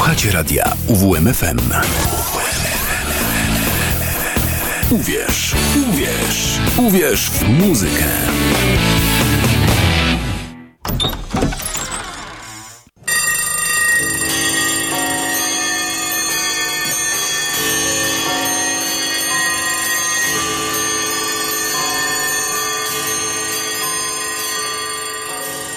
[0.00, 1.58] Słuchacie radia UWMFM.
[4.90, 5.54] Uwierz,
[5.88, 8.04] uwierz, uwierz w muzykę.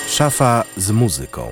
[0.07, 1.51] Szafa z muzyką.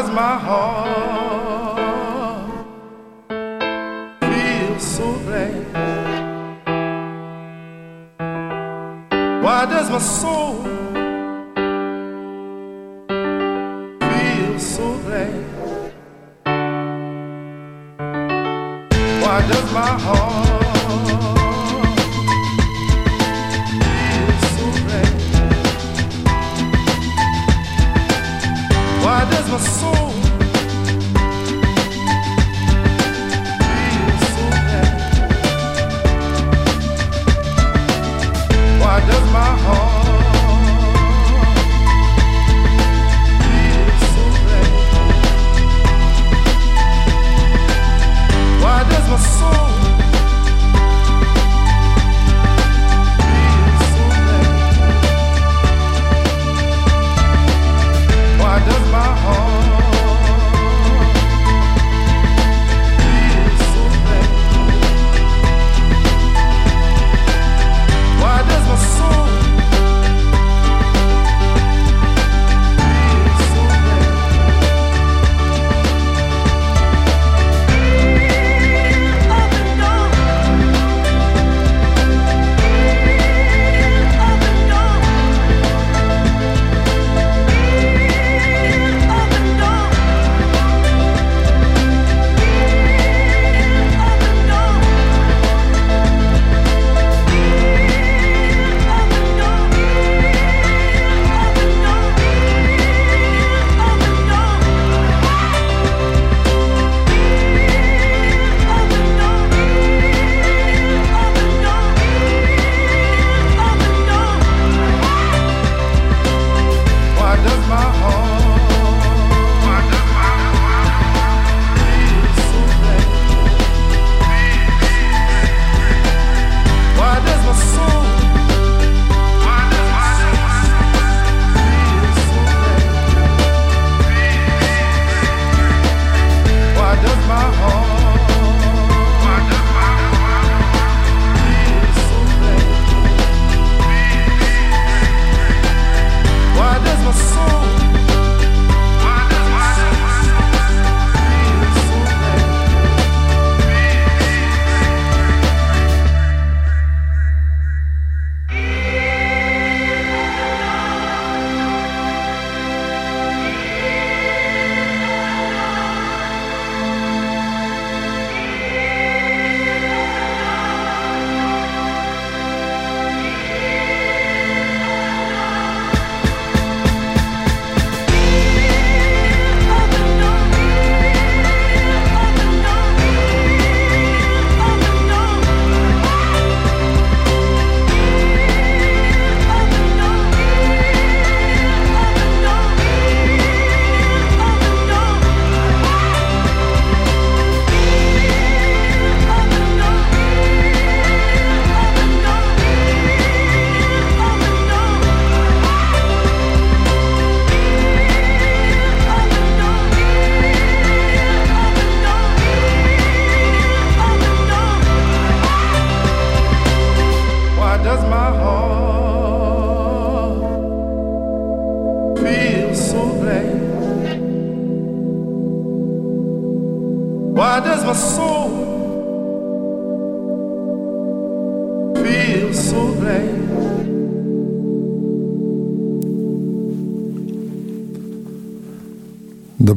[0.00, 1.76] does my heart
[4.22, 5.52] feel so glad?
[9.42, 10.49] Why does my soul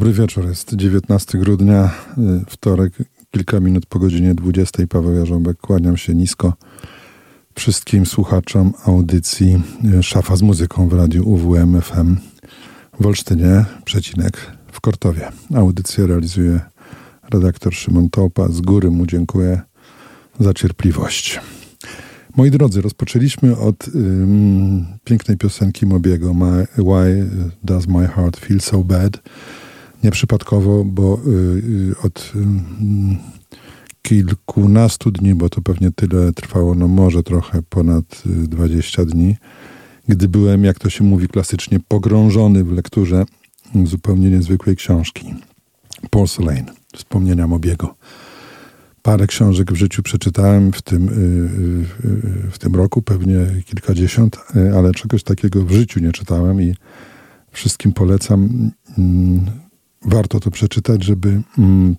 [0.03, 2.93] Dobry wieczór, jest 19 grudnia, y, wtorek,
[3.31, 4.87] kilka minut po godzinie 20.
[4.87, 6.53] Paweł Jarząbek, kłaniam się nisko
[7.55, 9.61] wszystkim słuchaczom audycji
[9.99, 12.15] y, Szafa z muzyką w radiu UWM FM
[12.99, 15.31] w Olsztynie, przecinek w Kortowie.
[15.55, 16.59] Audycję realizuje
[17.33, 18.47] redaktor Szymon Tołpa.
[18.49, 19.61] Z góry mu dziękuję
[20.39, 21.39] za cierpliwość.
[22.35, 27.29] Moi drodzy, rozpoczęliśmy od ym, pięknej piosenki Mobiego My, Why
[27.63, 29.21] Does My Heart Feel So Bad?
[30.03, 32.39] Nieprzypadkowo, bo y, y, od y,
[34.01, 39.37] kilkunastu dni, bo to pewnie tyle trwało, no może trochę ponad 20 y, dni,
[40.07, 43.25] gdy byłem, jak to się mówi klasycznie, pogrążony w lekturze
[43.83, 45.33] zupełnie niezwykłej książki.
[46.09, 46.65] Porcelain,
[46.95, 47.95] wspomnienia Mobiego.
[49.01, 51.09] Parę książek w życiu przeczytałem w tym,
[52.51, 54.37] w tym roku, pewnie kilkadziesiąt,
[54.77, 56.75] ale czegoś takiego w życiu nie czytałem i
[57.51, 58.71] wszystkim polecam.
[60.03, 61.95] Mm, warto to przeczytać, żeby mm,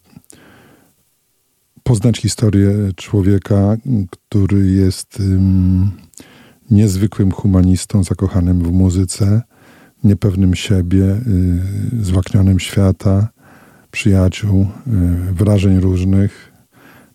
[1.82, 3.76] poznać historię człowieka,
[4.10, 5.90] który jest um,
[6.70, 9.42] niezwykłym humanistą, zakochanym w muzyce,
[10.04, 13.28] niepewnym siebie, y, złaknionym świata,
[13.90, 14.68] przyjaciół, y,
[15.32, 16.52] wrażeń różnych,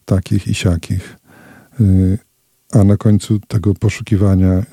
[0.05, 1.17] takich i siakich.
[1.81, 2.17] Y,
[2.71, 4.63] a na końcu tego poszukiwania,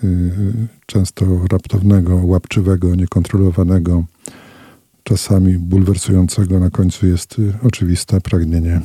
[0.86, 4.04] często raptownego, łapczywego, niekontrolowanego,
[5.06, 8.80] czasami bulwersującego, na końcu jest y, oczywiste pragnienie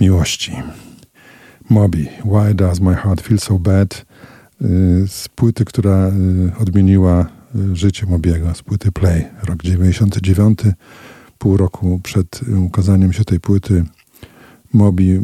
[0.00, 0.52] miłości.
[1.70, 4.06] Moby, Why Does My Heart Feel So Bad?
[4.62, 6.12] Y, z płyty, która y,
[6.58, 7.26] odmieniła
[7.72, 10.58] życie Mobiego, z płyty Play, rok 99,
[11.38, 13.84] pół roku przed ukazaniem się tej płyty.
[14.72, 15.20] Moby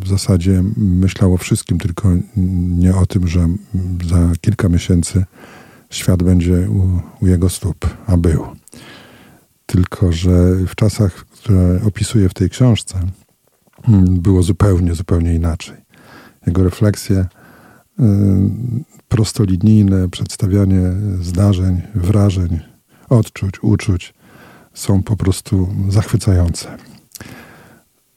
[0.00, 2.08] w zasadzie myślał o wszystkim, tylko
[2.78, 3.48] nie o tym, że
[4.08, 5.24] za kilka miesięcy
[5.90, 8.46] świat będzie u, u jego stóp, a był.
[9.66, 13.00] Tylko, że w czasach, które opisuje w tej książce,
[13.86, 15.76] Hmm, było zupełnie, zupełnie inaczej.
[16.46, 18.04] Jego refleksje y,
[19.08, 20.80] prostolinijne, przedstawianie
[21.20, 22.60] zdarzeń, wrażeń,
[23.08, 24.14] odczuć, uczuć
[24.74, 26.76] są po prostu zachwycające.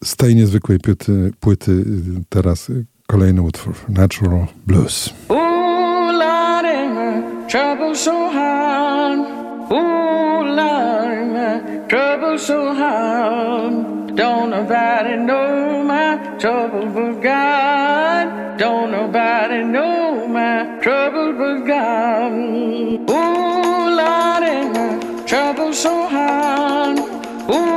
[0.04, 1.86] Z tej niezwykłej płyty, płyty
[2.30, 2.72] teraz
[3.08, 5.10] kolejny utwór Natural Blues.
[5.30, 9.47] Ooh, Lord, trouble so hard.
[9.70, 14.16] Ooh, Lord, my trouble so hard.
[14.16, 18.58] Don't nobody know my trouble but God.
[18.58, 22.32] Don't nobody know my trouble but God.
[22.32, 24.44] Ooh, Lord,
[24.74, 27.00] my trouble so hard.
[27.50, 27.77] Ooh,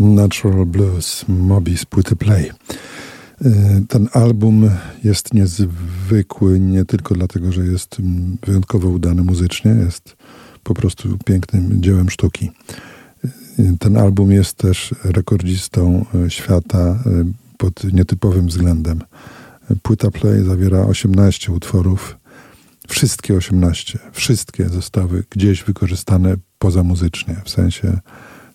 [0.00, 2.50] Natural Blues, Moby z płyty Play.
[3.42, 4.70] Y, ten album
[5.04, 7.96] jest niezwykły nie tylko dlatego, że jest
[8.46, 10.16] wyjątkowo udany muzycznie, jest
[10.62, 12.50] po prostu pięknym dziełem sztuki.
[13.58, 16.98] Y, ten album jest też rekordzistą y, świata
[17.58, 19.00] pod nietypowym względem.
[19.82, 22.16] Płyta Play zawiera 18 utworów.
[22.88, 27.98] Wszystkie 18, wszystkie zostały gdzieś wykorzystane pozamuzycznie, w sensie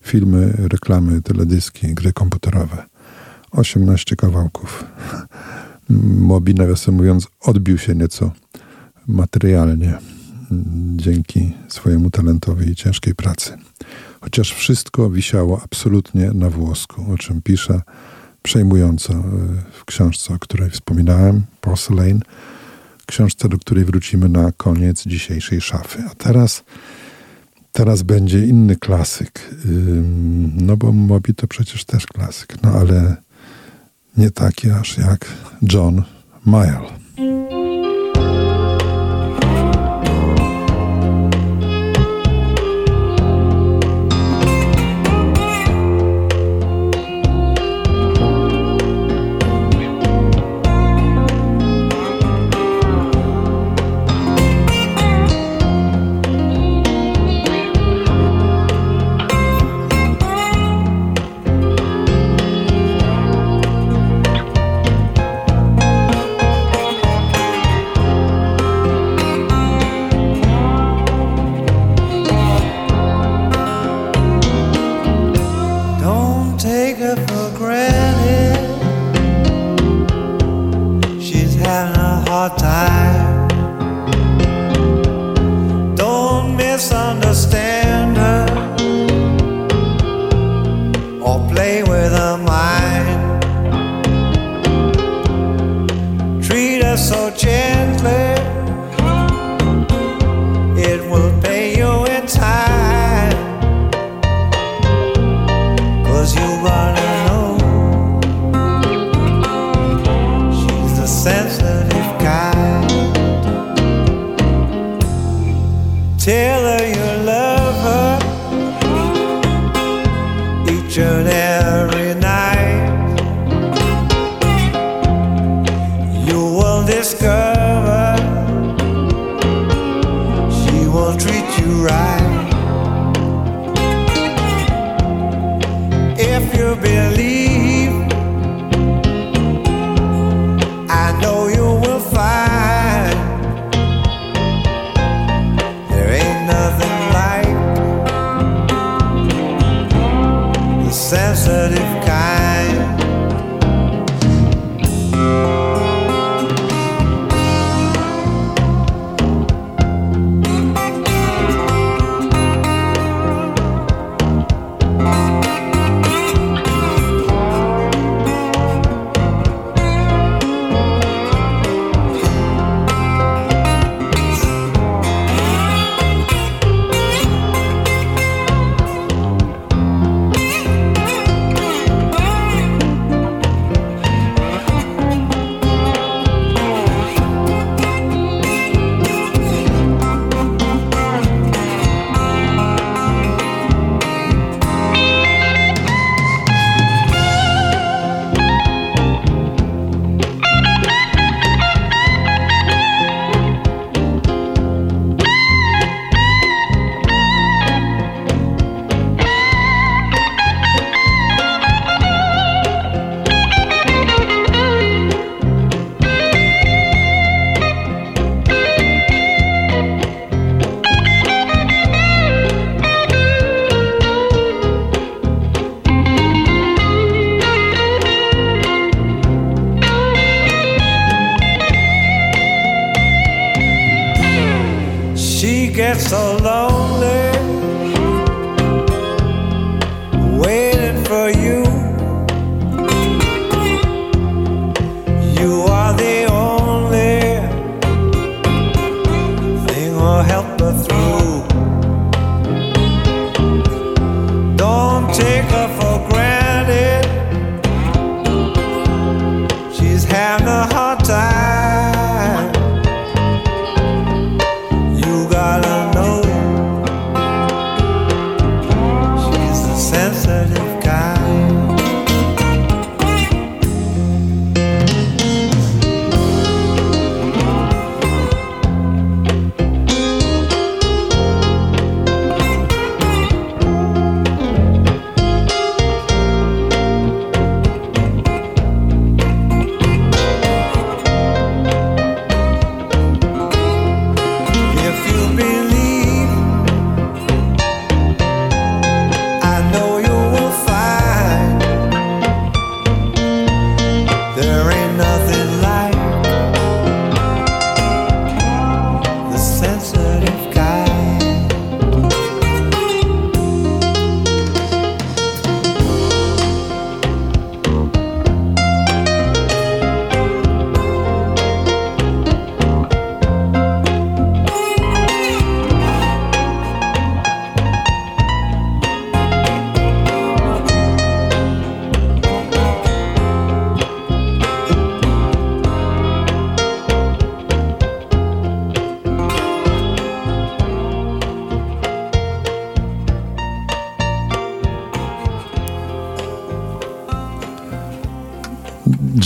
[0.02, 2.84] filmy, reklamy, teledyski, gry komputerowe.
[3.50, 4.84] 18 kawałków.
[6.30, 8.32] Mobi, nawiasem mówiąc, odbił się nieco
[9.06, 9.98] materialnie
[10.96, 13.52] dzięki swojemu talentowi i ciężkiej pracy.
[14.20, 17.80] Chociaż wszystko wisiało absolutnie na włosku, o czym pisze
[18.42, 19.22] przejmująco e,
[19.72, 22.20] w książce, o której wspominałem, Porcelain,
[23.06, 26.02] książce, do której wrócimy na koniec dzisiejszej szafy.
[26.10, 26.64] A teraz
[27.72, 29.50] Teraz będzie inny klasyk.
[30.56, 33.16] No bo Moby to przecież też klasyk, no ale
[34.16, 35.26] nie taki aż jak
[35.72, 36.02] John
[36.44, 36.86] Mayall.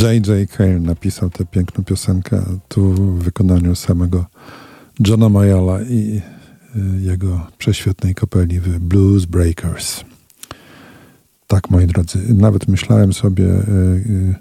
[0.04, 0.50] J.J.
[0.50, 4.26] Cale napisał tę piękną piosenkę, tu w wykonaniu samego
[5.08, 6.20] Johna Mayala i
[6.76, 10.04] y, jego prześwietnej kapeli w Blues Breakers.
[11.46, 13.50] Tak, moi drodzy, nawet myślałem sobie, y,
[14.06, 14.34] y,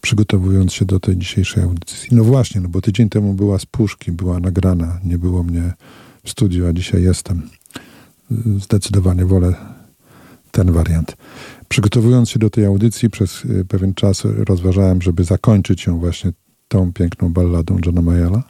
[0.00, 4.12] przygotowując się do tej dzisiejszej audycji, no właśnie, no bo tydzień temu była z puszki,
[4.12, 5.72] była nagrana, nie było mnie
[6.24, 7.42] w studiu, a dzisiaj jestem.
[8.58, 9.54] Zdecydowanie wolę
[10.50, 11.16] ten wariant.
[11.78, 16.32] Przygotowując się do tej audycji przez y, pewien czas rozważałem, żeby zakończyć ją właśnie
[16.68, 18.42] tą piękną balladą Johna Mayala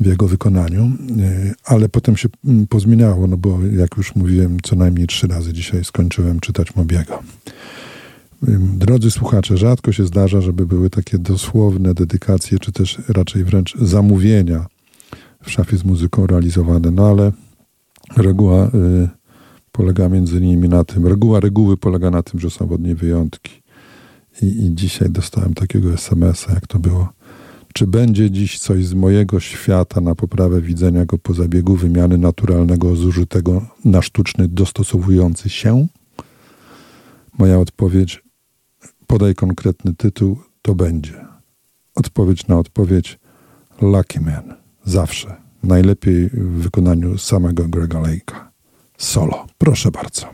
[0.00, 4.76] w jego wykonaniu, y, ale potem się mm, pozmieniało, no bo jak już mówiłem, co
[4.76, 7.22] najmniej trzy razy dzisiaj skończyłem czytać Mobiego.
[8.78, 14.66] Drodzy słuchacze, rzadko się zdarza, żeby były takie dosłowne dedykacje, czy też raczej wręcz zamówienia
[15.42, 17.32] w szafie z muzyką realizowane, no ale
[18.16, 19.08] reguła y,
[19.76, 23.62] polega między innymi na tym, reguła reguły polega na tym, że są od niej wyjątki.
[24.42, 27.08] I, I dzisiaj dostałem takiego SMS-a, jak to było.
[27.74, 32.96] Czy będzie dziś coś z mojego świata na poprawę widzenia go po zabiegu wymiany naturalnego
[32.96, 35.86] zużytego na sztuczny dostosowujący się?
[37.38, 38.22] Moja odpowiedź,
[39.06, 41.26] podaj konkretny tytuł, to będzie.
[41.94, 43.18] Odpowiedź na odpowiedź,
[43.80, 44.54] Lucky Man.
[44.84, 45.36] Zawsze.
[45.62, 48.45] Najlepiej w wykonaniu samego Grega Lake'a.
[48.98, 49.46] Solo.
[49.58, 50.26] Proszę bardzo.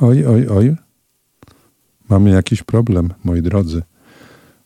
[0.00, 0.76] Oj, oj, oj.
[2.08, 3.82] Mamy jakiś problem, moi drodzy.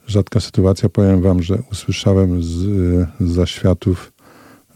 [0.07, 4.12] Rzadka sytuacja, powiem wam, że usłyszałem z, z zaświatów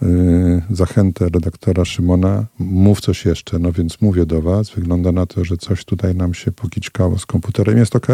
[0.02, 2.46] yy, zachętę redaktora Szymona.
[2.58, 4.70] Mów coś jeszcze, no więc mówię do was.
[4.70, 7.78] Wygląda na to, że coś tutaj nam się pokiczkało z komputerem.
[7.78, 8.06] Jest ok?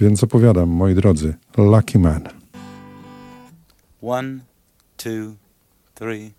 [0.00, 1.34] Więc opowiadam, moi drodzy.
[1.56, 2.28] Lucky Man.
[4.02, 4.40] One,
[4.96, 5.36] two,
[5.94, 6.32] three.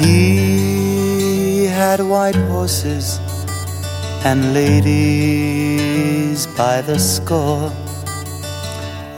[0.00, 3.20] He had white horses
[4.24, 5.66] and ladies
[6.56, 7.70] by the score,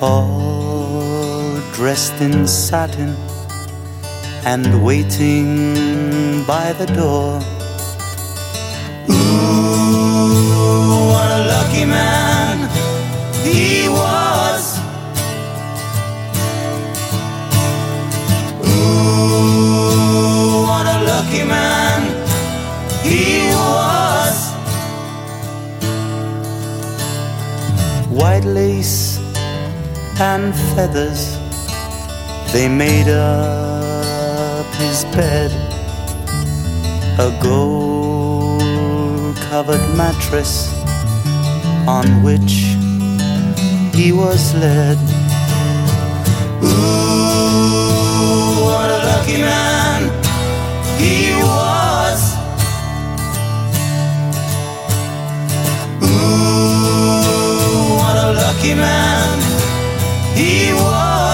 [0.00, 3.14] all dressed in satin
[4.46, 7.40] and waiting by the door.
[9.08, 10.34] Ooh,
[11.10, 12.68] what a lucky man
[13.42, 14.78] he was.
[18.68, 19.86] Ooh,
[20.68, 22.02] what a lucky man
[23.02, 24.36] he was.
[28.10, 29.18] White lace
[30.20, 31.38] and feathers,
[32.52, 33.83] they made up
[34.78, 35.50] his bed,
[37.18, 40.68] a gold covered mattress
[41.86, 42.52] on which
[43.94, 44.98] he was led.
[46.62, 47.44] Ooh,
[48.64, 50.10] what a lucky man
[50.98, 52.20] he was.
[56.02, 59.38] Ooh, what a lucky man
[60.34, 61.33] he was.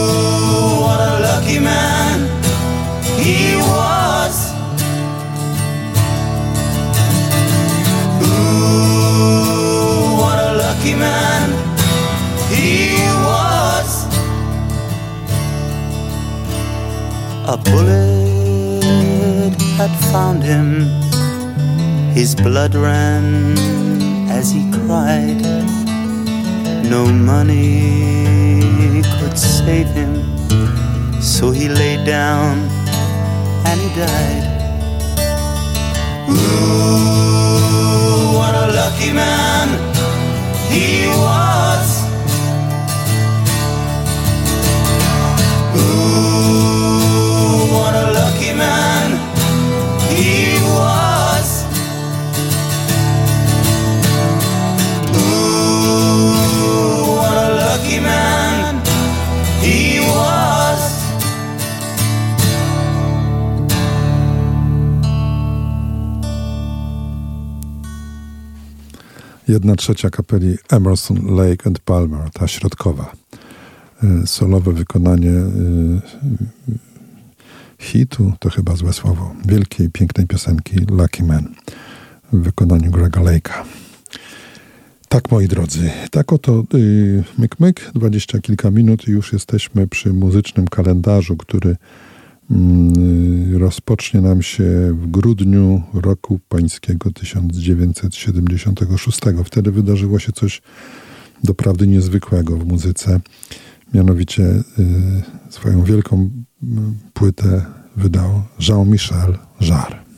[10.81, 11.49] lucky man
[12.49, 13.89] he was.
[17.45, 20.89] A bullet had found him.
[22.15, 23.55] His blood ran
[24.27, 25.43] as he cried.
[26.89, 30.25] No money could save him,
[31.21, 32.57] so he lay down
[33.67, 34.47] and he died.
[36.27, 39.90] Ooh, what a lucky man
[40.71, 41.90] he was.
[69.51, 73.11] Jedna trzecia kapeli Emerson, Lake and Palmer, ta środkowa.
[74.03, 76.01] Y, Solowe wykonanie y,
[77.79, 81.55] hitu, to chyba złe słowo, wielkiej, pięknej piosenki Lucky Man
[82.33, 83.63] w wykonaniu Grega Lake'a.
[85.09, 90.13] Tak, moi drodzy, tak oto y, myk, myk, dwadzieścia kilka minut i już jesteśmy przy
[90.13, 91.75] muzycznym kalendarzu, który
[93.59, 94.63] rozpocznie nam się
[95.01, 99.19] w grudniu roku pańskiego 1976.
[99.45, 100.61] Wtedy wydarzyło się coś
[101.43, 103.19] doprawdy niezwykłego w muzyce.
[103.93, 104.63] Mianowicie y,
[105.49, 106.29] swoją wielką
[106.63, 106.67] y,
[107.13, 110.10] płytę wydał Jean-Michel Jarre.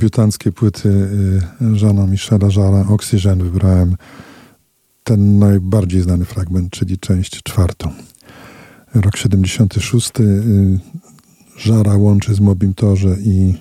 [0.00, 0.88] Debiutanckie płyty
[1.62, 3.96] y, Żana Michela Żara, Oxygen, wybrałem
[5.04, 7.90] ten najbardziej znany fragment, czyli część czwartą.
[8.94, 10.20] Rok 76.
[10.20, 10.78] Y,
[11.56, 13.54] Żara łączy z Mobim Torze i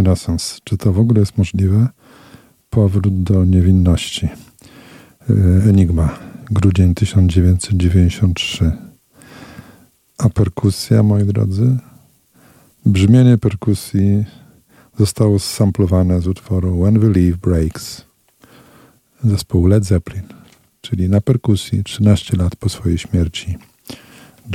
[0.00, 0.58] Innocence.
[0.64, 1.88] Czy to w ogóle jest możliwe?
[2.70, 4.28] Powrót do niewinności.
[5.30, 5.32] E,
[5.68, 6.18] Enigma.
[6.50, 8.72] Grudzień 1993.
[10.18, 11.76] A perkusja, moi drodzy?
[12.86, 14.24] Brzmienie perkusji
[14.98, 18.04] zostało samplowane z utworu When the Leaf Breaks
[19.24, 20.22] zespołu Led Zeppelin,
[20.80, 23.58] czyli na perkusji 13 lat po swojej śmierci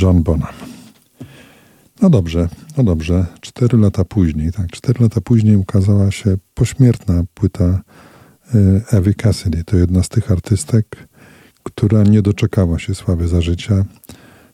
[0.02, 0.54] John Bonham.
[2.02, 3.26] No dobrze, no dobrze.
[3.42, 7.82] Cztery lata później, tak, cztery lata później ukazała się pośmiertna płyta
[8.92, 9.64] Evie Cassidy.
[9.64, 11.08] To jedna z tych artystek,
[11.64, 13.86] która nie doczekała się sławy za życia,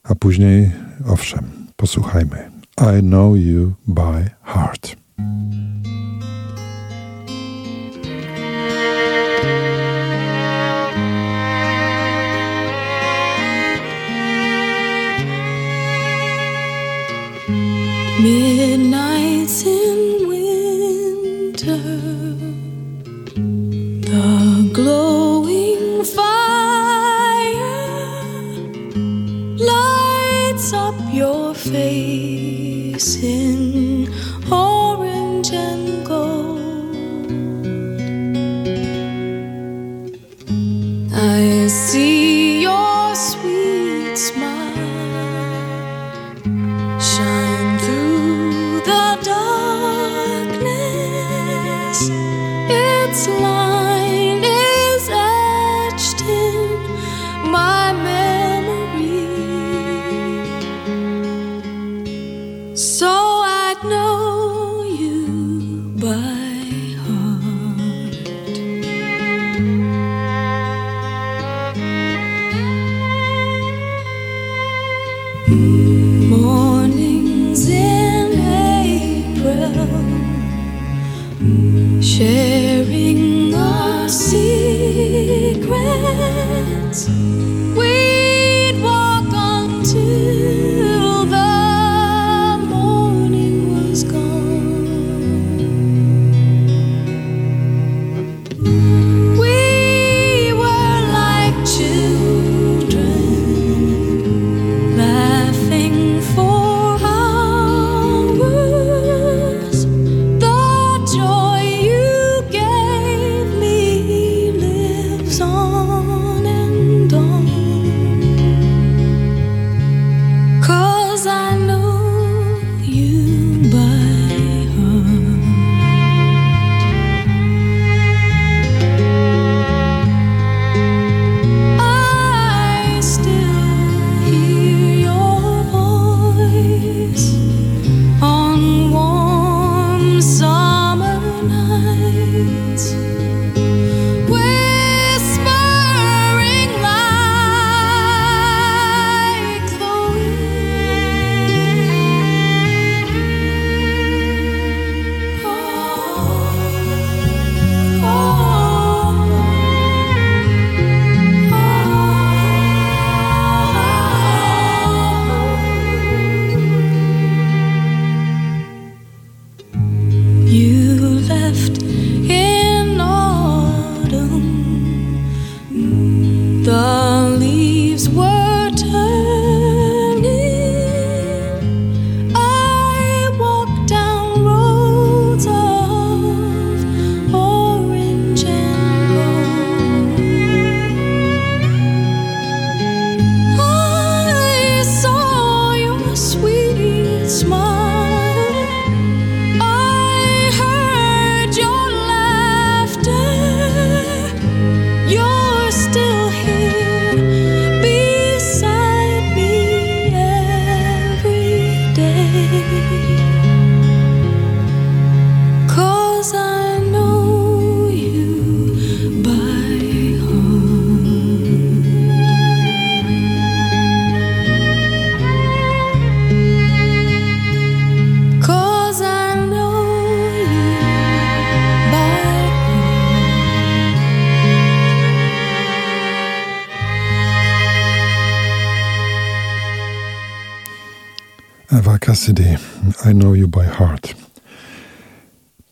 [0.03, 0.71] a później,
[1.05, 1.43] owszem,
[1.75, 2.51] posłuchajmy.
[2.77, 4.95] I know you by heart.
[18.19, 20.30] Midnights in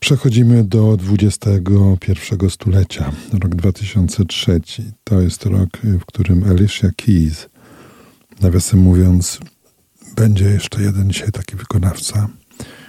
[0.10, 4.62] Przechodzimy do XXI stulecia, rok 2003.
[5.04, 7.50] To jest rok, w którym Alicia Keys,
[8.42, 9.40] nawiasem mówiąc,
[10.16, 12.30] będzie jeszcze jeden dzisiaj taki wykonawca,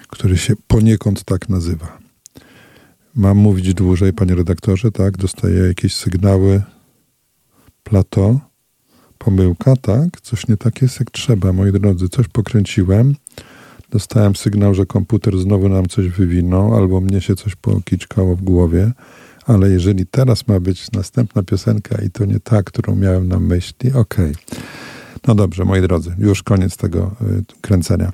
[0.08, 1.98] który się poniekąd tak nazywa.
[3.14, 5.16] Mam mówić dłużej, panie redaktorze, tak?
[5.16, 6.62] Dostaję jakieś sygnały.
[7.82, 8.40] Plato.
[9.18, 10.20] Pomyłka, tak?
[10.20, 12.08] Coś nie tak jest jak trzeba, moi drodzy.
[12.08, 13.14] Coś pokręciłem.
[13.90, 18.92] Dostałem sygnał, że komputer znowu nam coś wywinął, albo mnie się coś pokiczkało w głowie.
[19.46, 23.92] Ale jeżeli teraz ma być następna piosenka i to nie ta, którą miałem na myśli,
[23.92, 24.30] okej.
[24.30, 24.34] Okay.
[25.26, 28.12] No dobrze, moi drodzy, już koniec tego y, kręcenia.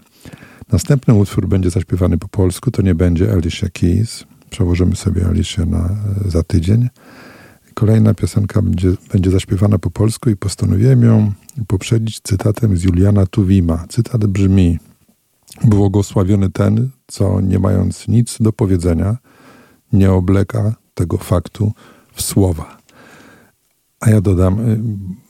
[0.72, 4.24] Następny utwór będzie zaśpiewany po polsku, to nie będzie Alicia Keys.
[4.50, 5.96] Przełożymy sobie Alicia na,
[6.26, 6.88] y, za tydzień.
[7.74, 11.32] Kolejna piosenka będzie, będzie zaśpiewana po polsku i postanowiłem ją
[11.66, 13.84] poprzedzić cytatem z Juliana Tuwima.
[13.88, 14.78] Cytat brzmi:
[15.64, 19.16] Błogosławiony ten, co nie mając nic do powiedzenia,
[19.92, 21.72] nie obleka tego faktu
[22.12, 22.76] w słowa.
[24.00, 24.78] A ja dodam, y,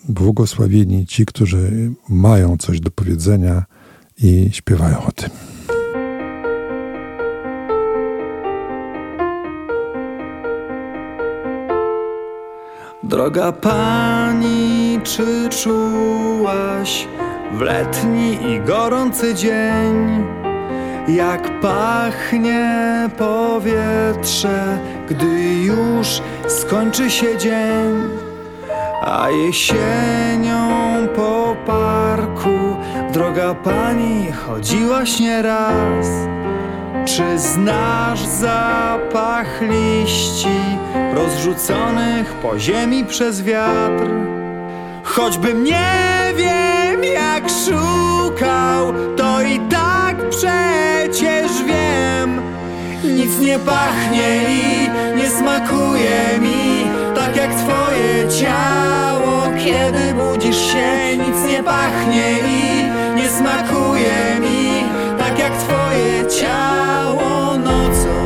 [0.09, 3.64] błogosławieni ci, którzy mają coś do powiedzenia
[4.18, 5.31] i śpiewają o tym.
[13.03, 17.09] Droga pani, czy czułaś
[17.53, 20.24] w letni i gorący dzień,
[21.09, 22.70] jak pachnie
[23.18, 24.78] powietrze,
[25.09, 27.94] gdy już skończy się dzień,
[29.03, 30.68] a jesienią
[31.16, 32.76] po parku,
[33.12, 36.07] droga pani, chodziłaś nieraz.
[37.05, 40.59] Czy znasz zapach liści
[41.14, 44.36] rozrzuconych po ziemi przez wiatr?
[45.07, 52.40] Choćbym nie wiem jak szukał, to i tak przecież wiem.
[53.04, 61.16] Nic nie pachnie i nie smakuje mi, tak jak twoje ciało, kiedy budzisz się.
[61.16, 62.84] Nic nie pachnie i
[63.16, 64.84] nie smakuje mi,
[65.18, 68.16] tak jak twoje ciało nocą.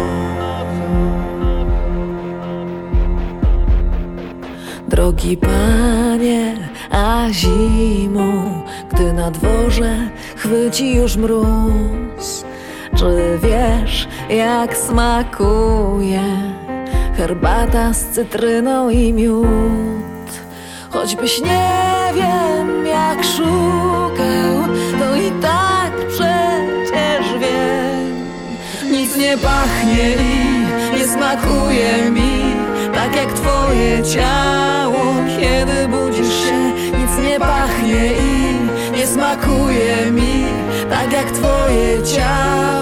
[4.88, 8.62] Drogi panie, a zimą,
[8.92, 9.96] gdy na dworze
[10.36, 12.44] chwyci już mróz,
[12.96, 16.22] czy wiesz, jak smakuje
[17.16, 20.30] herbata z cytryną i miód?
[20.90, 27.90] Choćbyś nie wiem, jak szukał, to i tak przecież wiem.
[28.92, 30.50] Nic nie pachnie i
[30.98, 32.40] nie smakuje mi
[32.94, 36.79] Tak jak twoje ciało, kiedy budzisz się
[37.50, 38.54] pachnie i
[38.96, 40.44] nie smakuje mi
[40.90, 42.79] Tak jak twoje ciało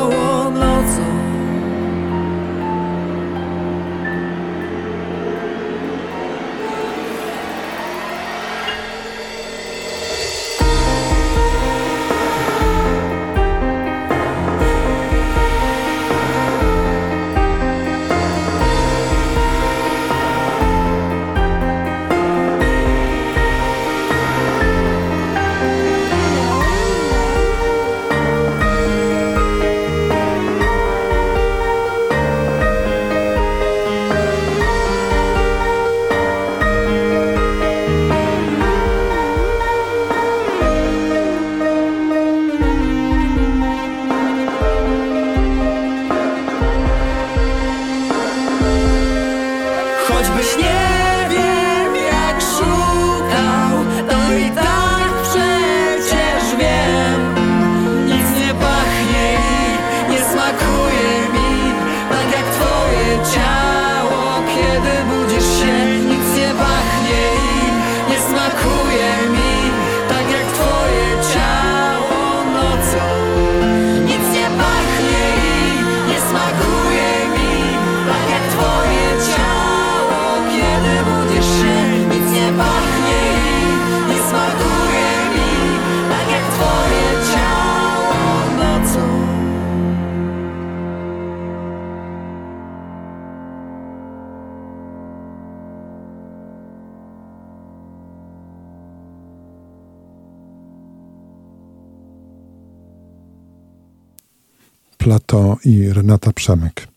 [105.29, 106.89] Plato i Renata Przemek.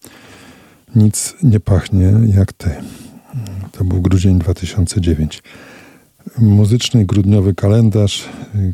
[0.95, 2.69] Nic nie pachnie jak ty.
[3.71, 5.43] To był grudzień 2009.
[6.37, 8.29] Muzyczny grudniowy kalendarz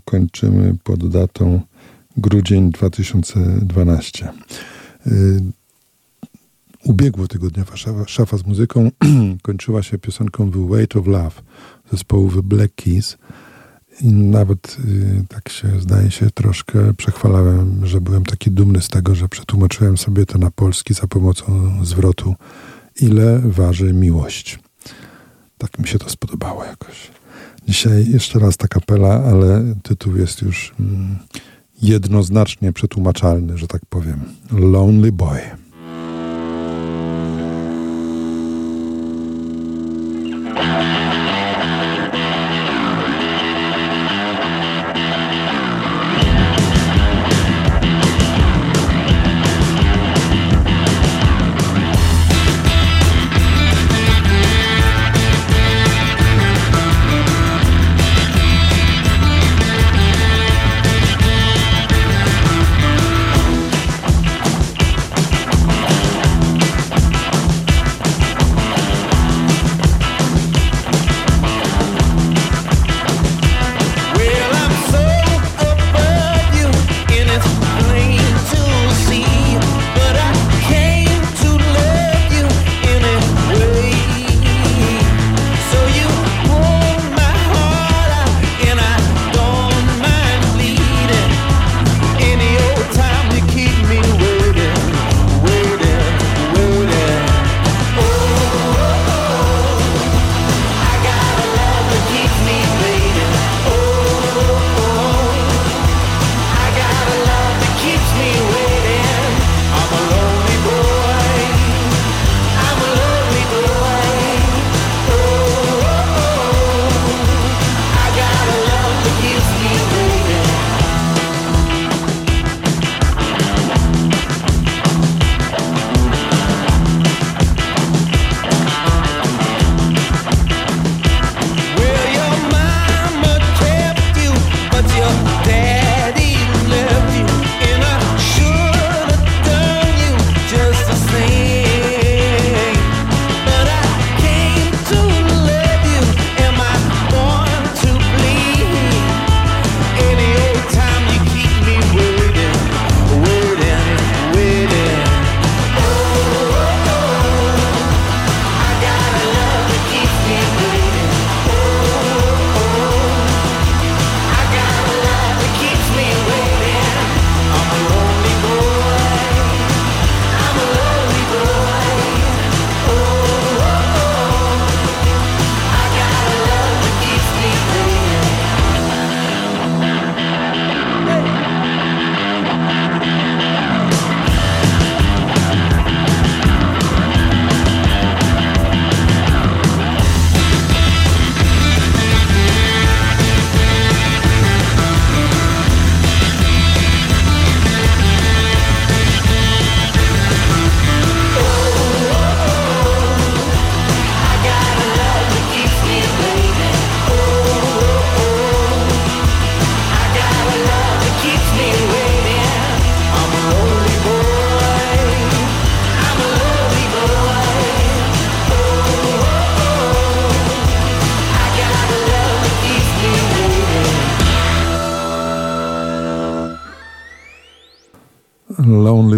[0.06, 1.62] kończymy pod datą
[2.18, 4.30] grudzień 2012.
[5.08, 5.42] Y,
[6.84, 8.92] Ubiegło tygodniowa szafa, szafa z muzyką
[9.42, 11.42] kończyła się piosenką The Weight of Love
[11.92, 13.18] zespołu The Black Keys
[14.02, 19.16] I nawet y, tak się zdaje się troszkę przechwalałem, że byłem taki dumny z tego,
[19.16, 22.36] że przetłumaczyłem sobie to na polski za pomocą zwrotu
[23.02, 24.60] ile waży miłość.
[25.58, 27.12] Tak mi się to spodobało jakoś.
[27.68, 31.18] Dzisiaj jeszcze raz ta kapela, ale tytuł jest już mm,
[31.82, 34.20] jednoznacznie przetłumaczalny, że tak powiem.
[34.52, 35.40] Lonely Boy.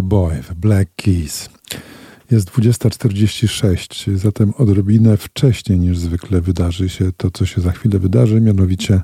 [0.01, 1.49] Boy w Black Keys.
[2.31, 8.41] Jest 20.46, zatem odrobinę wcześniej niż zwykle wydarzy się to, co się za chwilę wydarzy,
[8.41, 9.01] mianowicie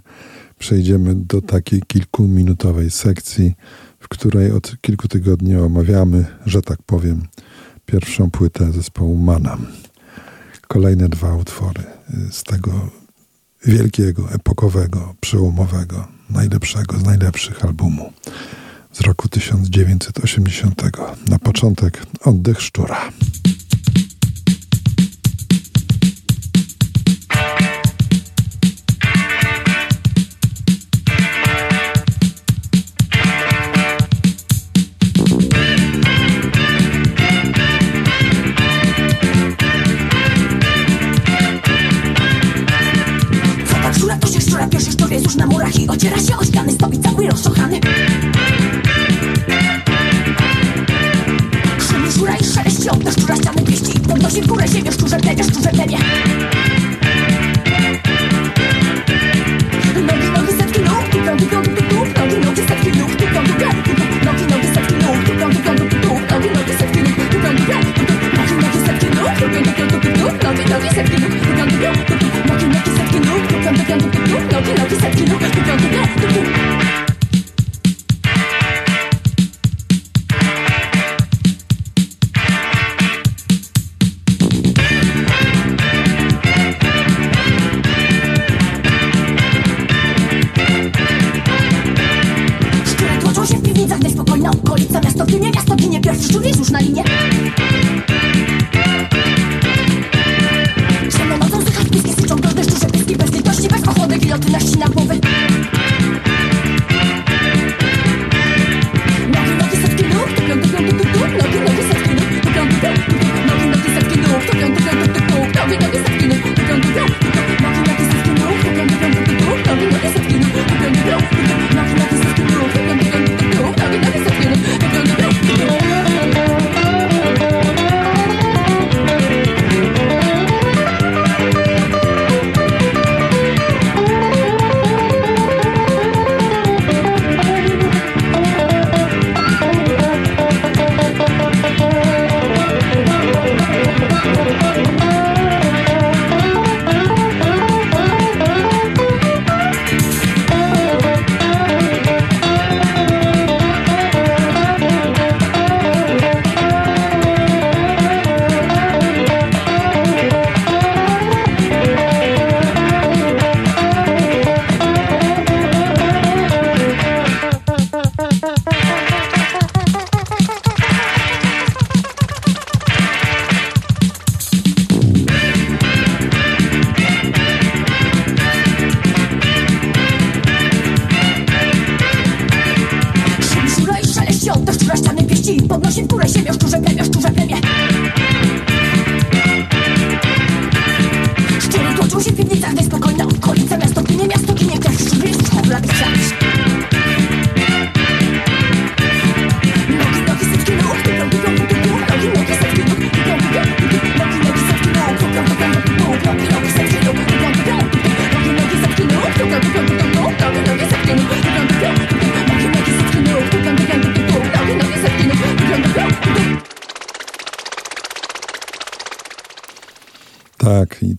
[0.60, 3.54] przejdziemy do takiej kilkuminutowej sekcji,
[4.00, 7.28] w której od kilku tygodni omawiamy, że tak powiem,
[7.86, 9.68] pierwszą płytę zespołu Manam.
[10.68, 11.84] Kolejne dwa utwory
[12.32, 12.90] z tego
[13.66, 18.14] wielkiego, epokowego, przełomowego, najlepszego z najlepszych albumu
[18.96, 20.82] z roku 1980.
[21.30, 23.12] Na początek oddech szczura.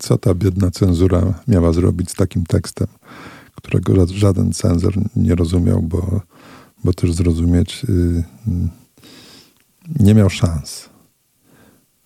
[0.06, 2.86] co ta biedna cenzura miała zrobić z takim tekstem,
[3.54, 6.20] którego żaden cenzor nie rozumiał, bo,
[6.84, 8.24] bo też zrozumieć yy,
[10.00, 10.88] nie miał szans.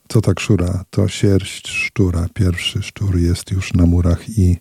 [0.08, 0.84] Co tak szura?
[0.90, 2.26] To sierść szczura.
[2.34, 4.58] Pierwszy szczur jest już na murach i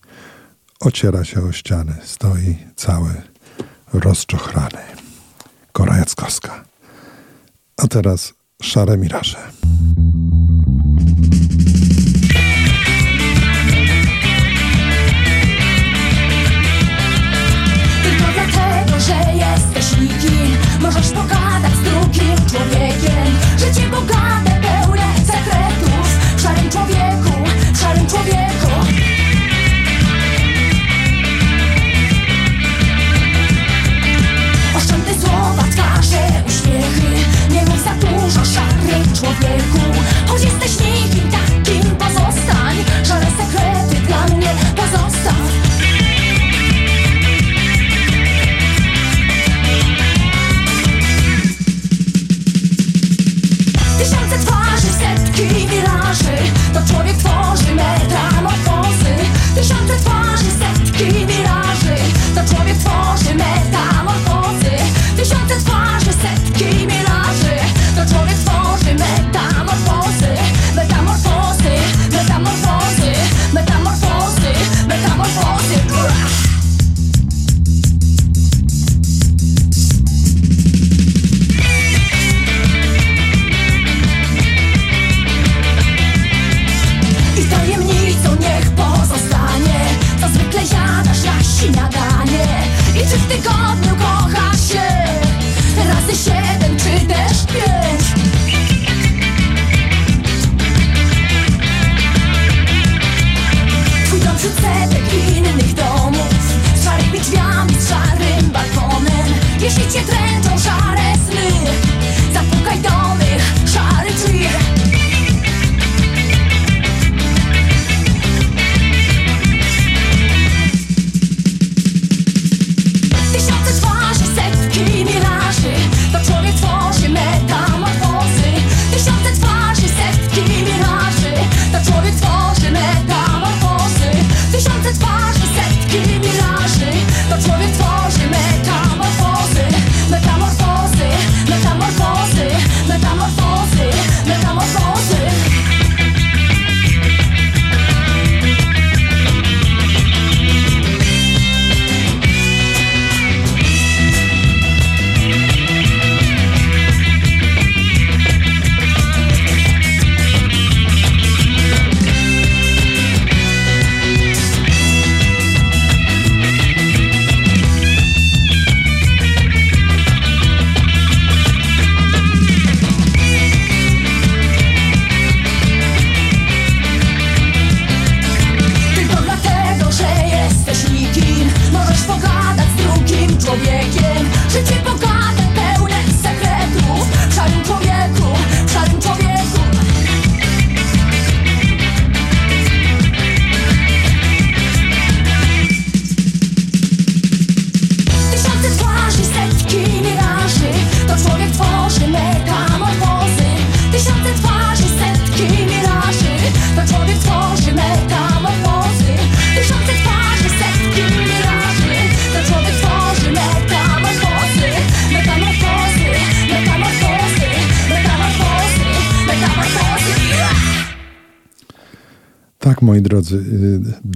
[0.80, 1.96] ociera się o ściany.
[2.04, 3.14] Stoi cały
[3.94, 4.84] rozczochrany.
[5.72, 6.64] Kora Jackowska.
[7.78, 9.38] A teraz szare miraże.
[21.00, 21.39] за что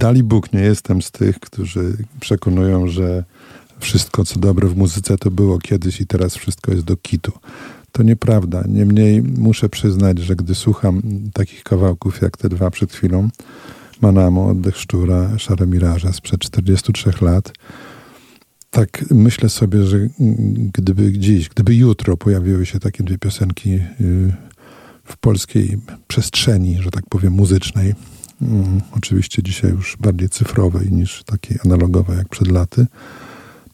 [0.04, 3.24] dali Bóg, nie jestem z tych, którzy przekonują, że
[3.78, 7.32] wszystko, co dobre w muzyce, to było kiedyś i teraz wszystko jest do kitu.
[7.92, 8.64] To nieprawda.
[8.68, 11.02] Niemniej muszę przyznać, że gdy słucham
[11.32, 13.28] takich kawałków jak te dwa przed chwilą,
[14.00, 17.52] Manamo, Oddech Szczura, Szare Miraże sprzed 43 lat,
[18.70, 19.98] tak myślę sobie, że
[20.72, 23.82] gdyby dziś, gdyby jutro pojawiły się takie dwie piosenki y,
[25.04, 25.78] w polskiej
[26.08, 27.94] przestrzeni, że tak powiem, muzycznej,
[28.92, 32.86] oczywiście dzisiaj już bardziej cyfrowej niż takiej analogowej jak przed laty,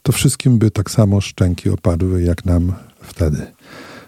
[0.03, 3.47] to wszystkim by tak samo szczęki opadły jak nam wtedy.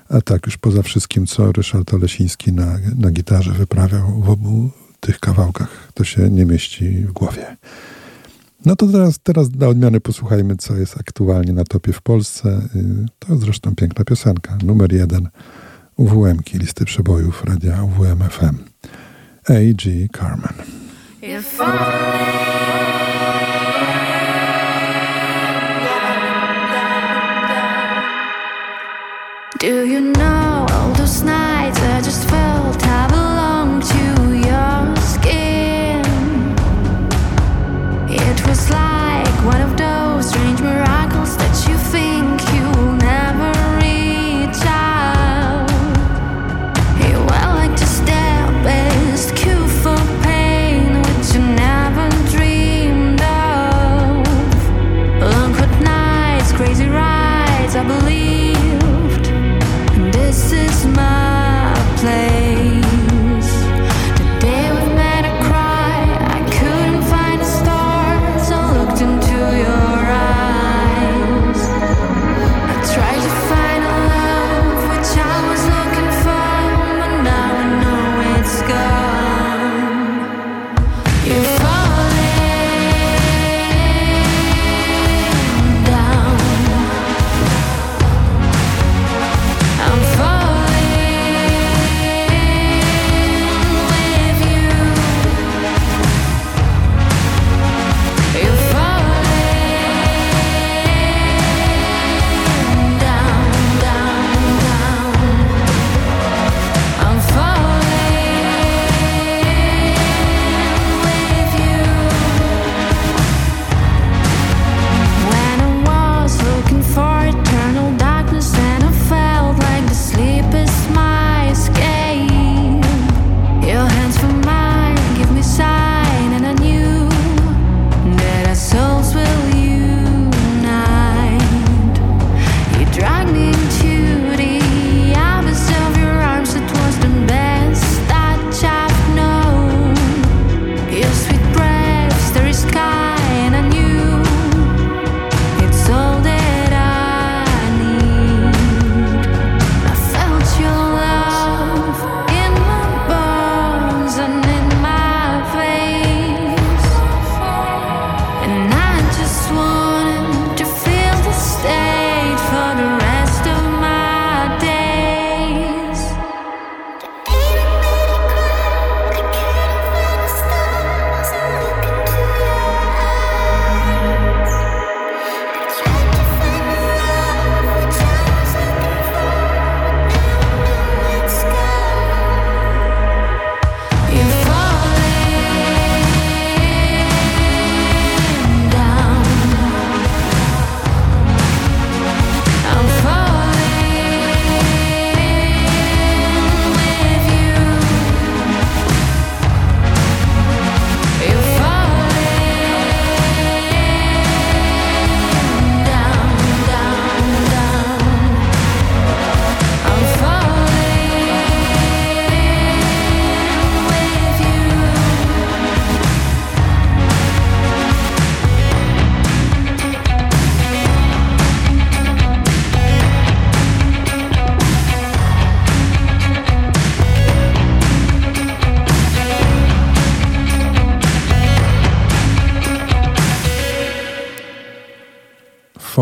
[0.09, 5.19] A tak już poza wszystkim, co Ryszard Olesiński na, na gitarze wyprawiał w obu tych
[5.19, 7.57] kawałkach, to się nie mieści w głowie.
[8.65, 12.61] No to teraz, teraz dla odmiany posłuchajmy, co jest aktualnie na topie w Polsce.
[12.75, 15.29] Y, to zresztą piękna piosenka, numer jeden
[15.97, 18.57] UWM-ki, listy przebojów radia UWM FM.
[19.49, 20.07] A.G.
[20.09, 20.55] Carmen.
[29.59, 32.82] Do you know all those nights I just felt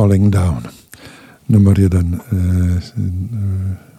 [0.02, 0.62] Falling Down.
[1.50, 2.18] Numer jeden y,
[2.98, 3.02] y,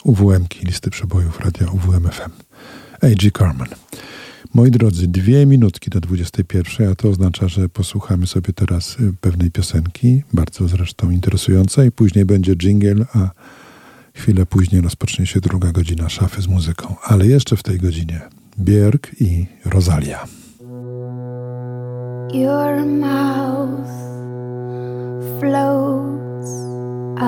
[0.05, 2.31] UWM-ki, listy przebojów radia UWM FM.
[3.03, 3.31] A.G.
[3.31, 3.69] Carmen.
[4.55, 9.51] Moi drodzy, dwie minutki do 21, a to oznacza, że posłuchamy sobie teraz y, pewnej
[9.51, 11.93] piosenki, bardzo zresztą interesującej.
[11.93, 13.31] Później będzie jingle, a
[14.15, 16.95] chwilę później rozpocznie się druga godzina szafy z muzyką.
[17.03, 18.21] Ale jeszcze w tej godzinie
[18.59, 20.27] Björk i Rosalia.
[22.35, 23.22] Your mouth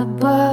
[0.04, 0.43] above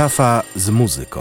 [0.00, 1.19] Szafa z muzyką.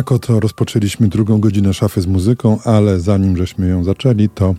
[0.00, 4.54] Tak oto rozpoczęliśmy drugą godzinę szafy z muzyką, ale zanim żeśmy ją zaczęli, to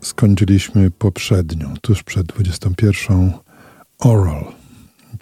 [0.00, 3.32] skończyliśmy poprzednią, tuż przed 21.
[3.98, 4.44] Oral.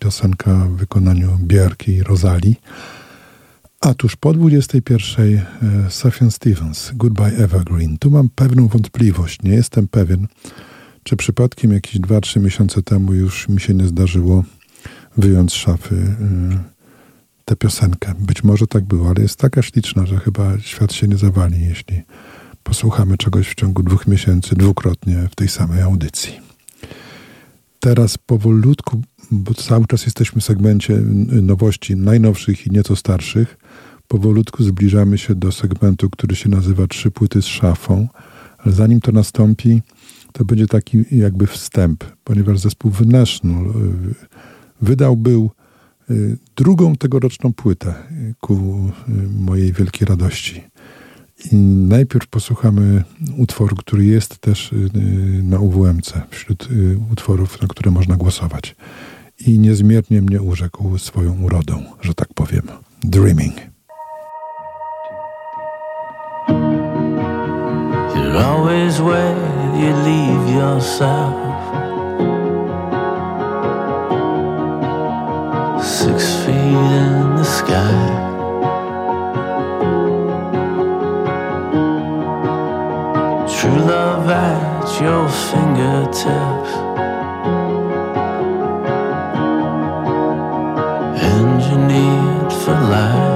[0.01, 2.57] Piosenka w wykonaniu Bierki i Rosali.
[3.81, 5.27] A tuż po 21.
[5.27, 5.43] E,
[5.91, 7.99] Safian Stevens, Goodbye Evergreen.
[7.99, 9.43] Tu mam pewną wątpliwość.
[9.43, 10.27] Nie jestem pewien,
[11.03, 14.45] czy przypadkiem jakieś 2-3 miesiące temu już mi się nie zdarzyło
[15.17, 16.72] wyjąć szafy e,
[17.45, 18.15] tę piosenkę.
[18.19, 22.03] Być może tak było, ale jest taka śliczna, że chyba świat się nie zawali, jeśli
[22.63, 26.41] posłuchamy czegoś w ciągu dwóch miesięcy, dwukrotnie w tej samej audycji.
[27.81, 30.97] Teraz powolutku, bo cały czas jesteśmy w segmencie
[31.43, 33.57] nowości najnowszych i nieco starszych,
[34.09, 38.09] powolutku zbliżamy się do segmentu, który się nazywa Trzy płyty z szafą,
[38.59, 39.83] ale zanim to nastąpi,
[40.33, 43.71] to będzie taki jakby wstęp, ponieważ zespół National y,
[44.83, 45.51] wydał był
[46.57, 48.55] drugą tegoroczną płytę y, ku
[49.09, 50.63] y, mojej wielkiej radości.
[51.53, 53.05] I najpierw posłuchamy
[53.37, 54.75] utworu, który jest też
[55.43, 56.69] na UWMC, wśród
[57.13, 58.77] utworów, na które można głosować.
[59.47, 62.63] I niezmiernie mnie urzekł swoją urodą, że tak powiem.
[63.05, 63.55] Dreaming.
[68.15, 69.37] You're always where
[69.75, 71.52] you leave yourself
[75.83, 78.31] six feet in the sky.
[83.49, 86.73] True love at your fingertips.
[91.23, 93.32] Engineered for life.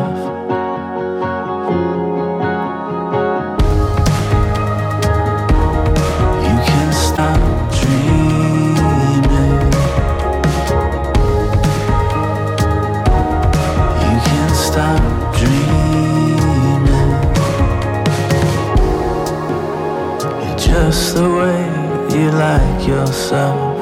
[22.32, 23.76] Like yourself.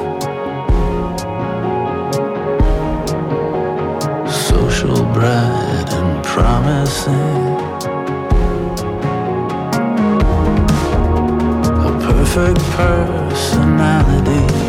[4.29, 7.13] Social, bright, and promising.
[11.87, 14.64] A perfect personality.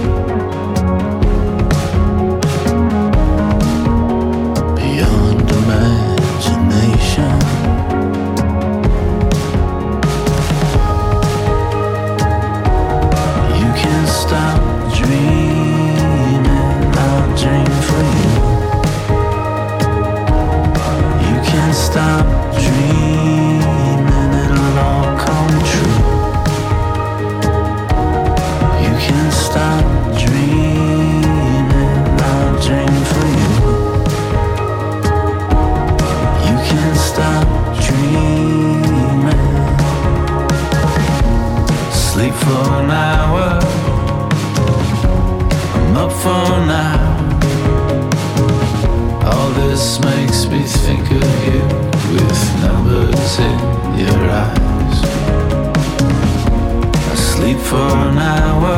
[57.69, 58.77] for an hour.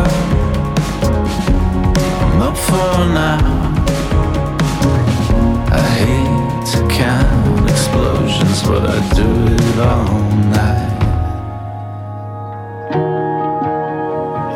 [2.25, 3.69] I'm up for an hour.
[5.71, 10.21] I hate to count explosions, but I do it all
[10.59, 10.97] night.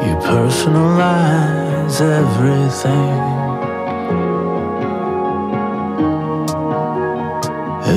[0.05, 3.19] You personalize everything.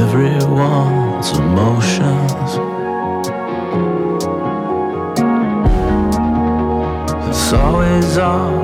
[0.04, 2.25] Everyone's emotion.
[8.18, 8.55] are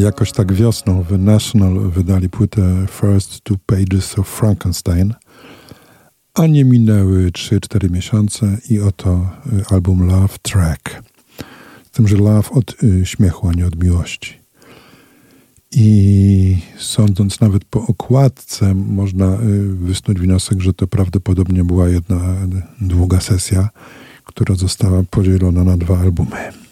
[0.00, 5.14] jakoś tak wiosną w National wydali płytę First Two Pages of Frankenstein,
[6.34, 11.02] a nie minęły 3-4 miesiące i oto y, album Love Track.
[11.84, 14.34] Z tym, że love od y, śmiechu, a nie od miłości.
[15.72, 19.38] I sądząc nawet po okładce, można y,
[19.74, 22.20] wysnuć wniosek, że to prawdopodobnie była jedna
[22.80, 23.68] długa sesja,
[24.24, 26.65] która została podzielona na dwa albumy.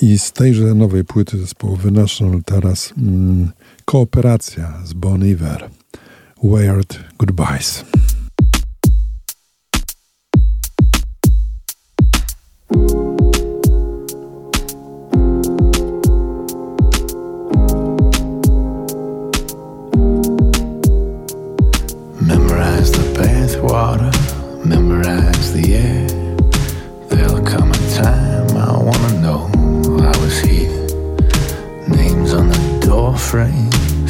[0.00, 3.50] I z tejże nowej płyty zespołu National teraz mm,
[3.84, 5.70] kooperacja z Bon Iver.
[6.44, 7.84] Weird Goodbyes.
[24.64, 26.06] Memorize the air.
[27.08, 29.61] There'll come a time I wanna know.
[30.02, 30.86] I was here.
[31.86, 32.80] Names on the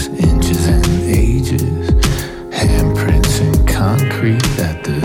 [0.08, 1.90] inches and ages,
[2.50, 5.00] handprints in concrete at the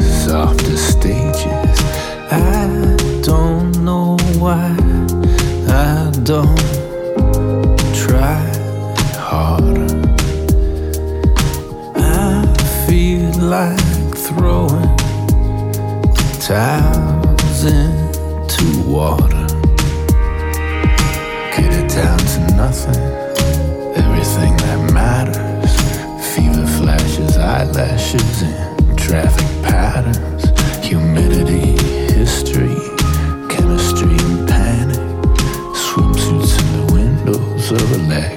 [0.78, 1.78] stages.
[2.32, 4.76] I don't know why
[5.68, 6.58] I don't
[7.94, 8.40] try
[9.30, 9.92] harder.
[11.96, 12.46] I
[12.88, 14.96] feel like throwing
[16.40, 19.47] towels into water
[21.98, 23.03] down to nothing.
[24.02, 25.74] Everything that matters.
[26.36, 30.44] Fever flashes, eyelashes, and traffic patterns.
[30.86, 31.72] Humidity,
[32.14, 32.78] history,
[33.49, 34.99] chemistry, and panic.
[35.86, 38.37] Swimsuits in the windows of electric minivans.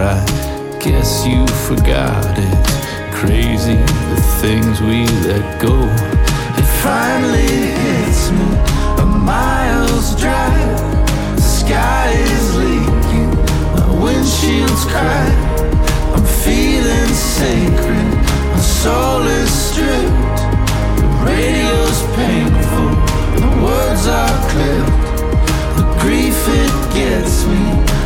[0.00, 2.66] I guess you forgot it.
[3.14, 5.74] Crazy the things we let go.
[6.58, 8.48] It finally hits me
[9.02, 10.80] a mile's drive.
[11.36, 13.30] The sky is leaking,
[13.74, 15.60] my windshield's cracked.
[16.14, 18.14] I'm feeling sacred,
[18.52, 20.12] my soul is stripped
[21.00, 22.90] The radio's painful,
[23.40, 25.04] the words are clipped.
[25.78, 27.64] The grief it gets me,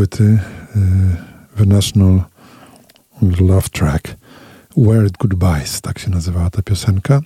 [0.00, 0.38] płyty y,
[1.56, 2.22] The National
[3.40, 4.16] Love Track
[4.76, 7.20] Weird Goodbyes, tak się nazywała ta piosenka.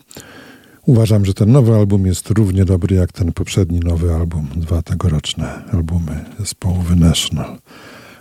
[0.87, 5.63] Uważam, że ten nowy album jest równie dobry jak ten poprzedni nowy album, dwa tegoroczne
[5.73, 7.59] albumy zespołu The National.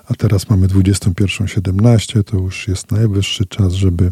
[0.06, 4.12] A teraz mamy 21.17, to już jest najwyższy czas, żeby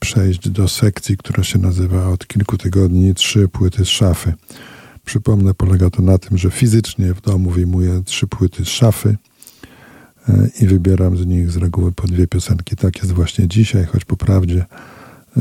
[0.00, 4.32] przejść do sekcji, która się nazywa od kilku tygodni Trzy płyty z szafy.
[5.04, 9.16] Przypomnę, polega to na tym, że fizycznie w domu wyjmuję trzy płyty z szafy
[10.60, 12.76] i wybieram z nich z reguły po dwie piosenki.
[12.76, 14.64] Tak jest właśnie dzisiaj, choć po prawdzie
[15.36, 15.40] e,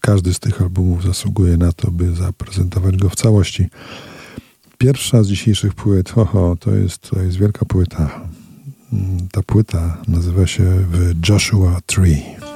[0.00, 3.68] każdy z tych albumów zasługuje na to, by zaprezentować go w całości.
[4.78, 8.20] Pierwsza z dzisiejszych płyt, oho, to jest, to jest wielka płyta.
[8.92, 10.64] Mm, Ta płyta nazywa się
[11.28, 12.47] Joshua Tree.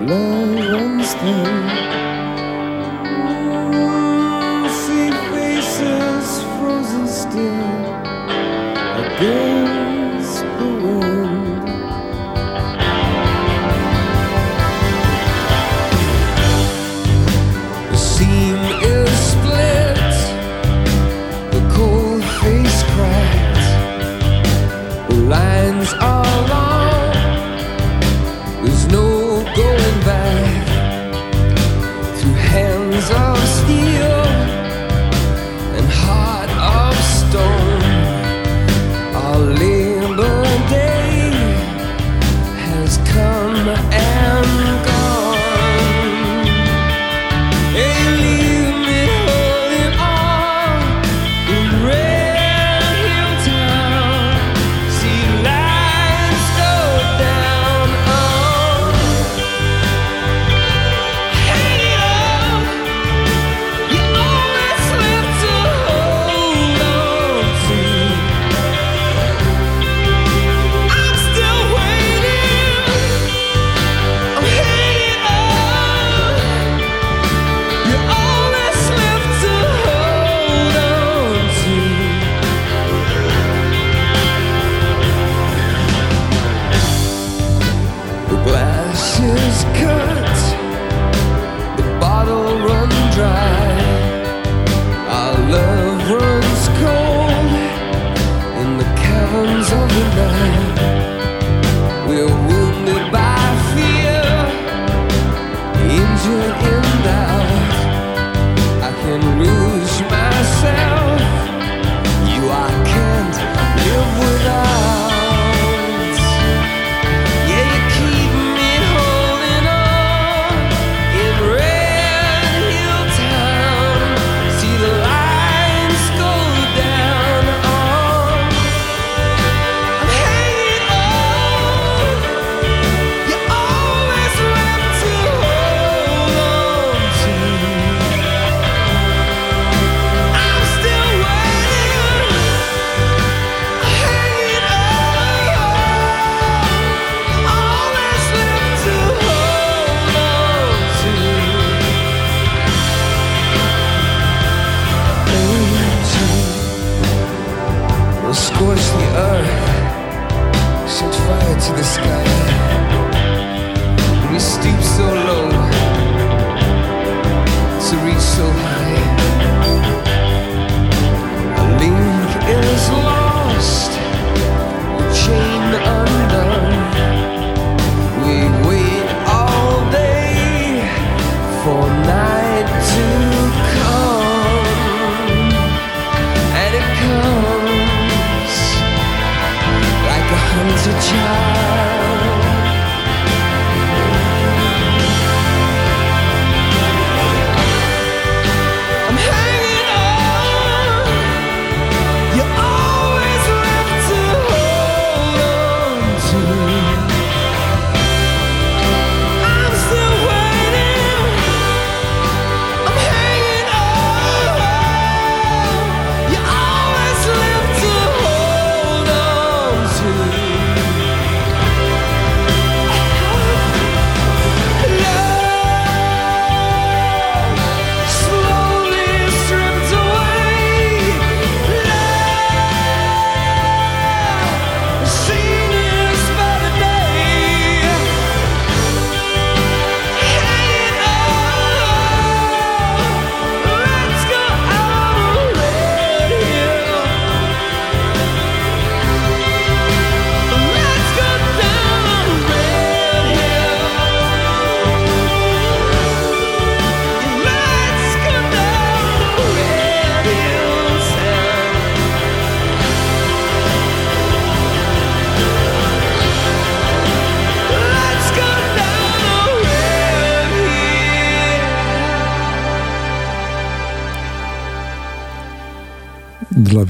[0.00, 1.68] Blood runs thin.
[4.80, 7.74] See faces frozen still
[9.04, 11.66] against the wind.
[17.90, 18.60] The seam
[18.96, 20.14] is split,
[21.52, 23.66] the cold face cracked.
[25.10, 26.29] The lines are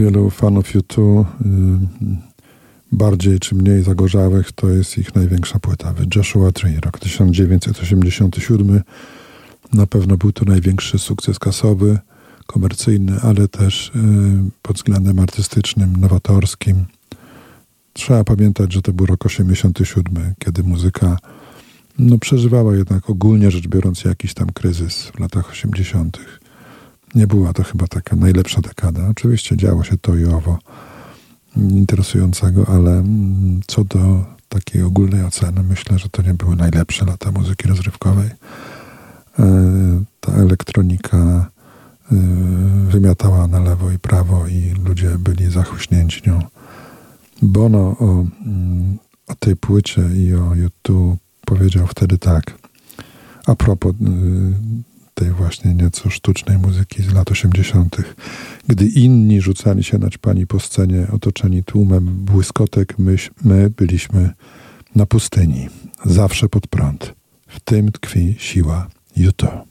[0.01, 1.27] wielu fanów YouTube
[2.93, 5.95] bardziej czy mniej zagorzałych to jest ich największa płyta.
[6.17, 8.81] Joshua Tree, rok 1987.
[9.73, 11.99] Na pewno był to największy sukces kasowy,
[12.47, 13.93] komercyjny, ale też y,
[14.63, 16.85] pod względem artystycznym, nowatorskim.
[17.93, 21.17] Trzeba pamiętać, że to był rok 87, kiedy muzyka
[21.99, 26.40] no, przeżywała jednak ogólnie rzecz biorąc jakiś tam kryzys w latach 80
[27.15, 29.09] nie była to chyba taka najlepsza dekada.
[29.09, 30.59] Oczywiście działo się to i owo
[31.57, 37.33] interesującego, ale mm, co do takiej ogólnej oceny, myślę, że to nie były najlepsze lata
[37.33, 38.31] muzyki rozrywkowej.
[39.39, 39.45] E,
[40.21, 42.17] ta elektronika e,
[42.89, 46.43] wymiatała na lewo i prawo i ludzie byli zachuśnięci nią.
[47.43, 52.59] Bono o, mm, o tej płycie i o YouTube powiedział wtedy tak.
[53.47, 53.97] A propos y,
[55.21, 57.97] tej właśnie nieco sztucznej muzyki z lat 80.,
[58.69, 64.31] gdy inni rzucali się naćpani po scenie, otoczeni tłumem błyskotek, myś, my byliśmy
[64.97, 65.69] na pustyni,
[66.05, 67.15] zawsze pod prąd.
[67.47, 69.65] W tym tkwi siła Juto.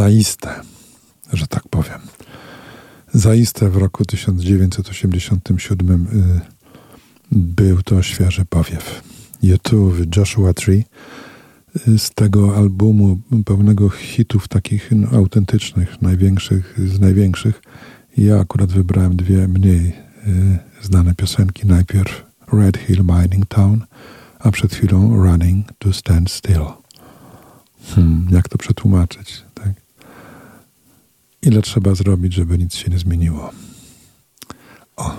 [0.00, 0.48] zaiste,
[1.32, 2.00] że tak powiem.
[3.14, 6.40] Zaiste w roku 1987 y,
[7.32, 9.02] był to świeży powiew.
[9.42, 10.84] YouTube Joshua Tree
[11.88, 17.62] y, z tego albumu pełnego hitów takich no, autentycznych, największych z największych.
[18.16, 19.92] Ja akurat wybrałem dwie mniej y,
[20.82, 21.66] znane piosenki.
[21.66, 23.84] Najpierw Red Hill Mining Town,
[24.38, 26.66] a przed chwilą Running to Stand Still.
[27.94, 29.49] Hmm, jak to przetłumaczyć?
[31.42, 33.50] Ile trzeba zrobić, żeby nic się nie zmieniło?
[34.96, 35.16] O,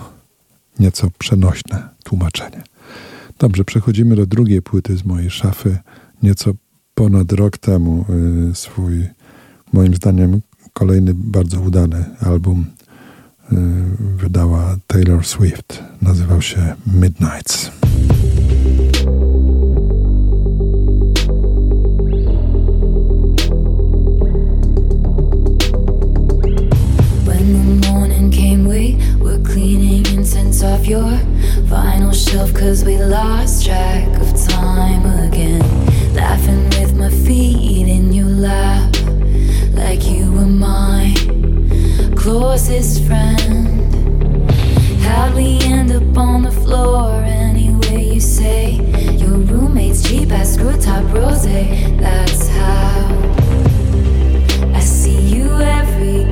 [0.78, 2.62] nieco przenośne tłumaczenie.
[3.38, 5.78] Dobrze, przechodzimy do drugiej płyty z mojej szafy.
[6.22, 6.52] Nieco
[6.94, 8.04] ponad rok temu
[8.50, 9.08] y, swój,
[9.72, 10.40] moim zdaniem,
[10.72, 12.66] kolejny bardzo udany album
[13.52, 13.56] y,
[14.16, 15.82] wydała Taylor Swift.
[16.02, 17.81] Nazywał się Midnights.
[30.82, 31.18] Off your
[31.68, 35.60] vinyl shelf cause we lost track of time again.
[36.14, 38.92] Laughing with my feet in your lap,
[39.74, 41.14] like you were my
[42.16, 43.94] closest friend.
[45.02, 48.14] How'd we end up on the floor anyway?
[48.14, 48.72] You say
[49.12, 51.44] your roommate's cheap ass screw top rose.
[51.44, 53.08] That's how
[54.74, 56.31] I see you every day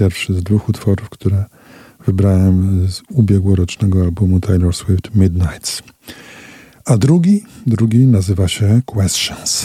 [0.00, 1.44] pierwszy z dwóch utworów, które
[2.06, 5.82] wybrałem z ubiegłorocznego albumu Taylor Swift Midnights.
[6.84, 9.59] A drugi, drugi nazywa się Questions.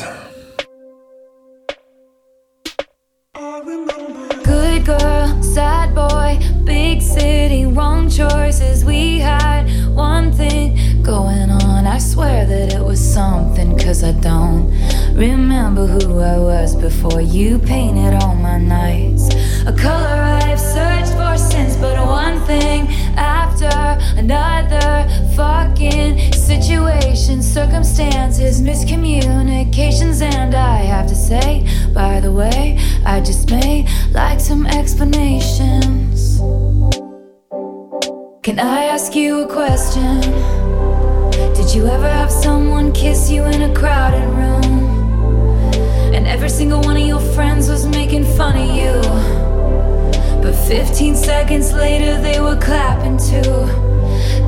[50.67, 53.67] 15 seconds later, they were clapping too.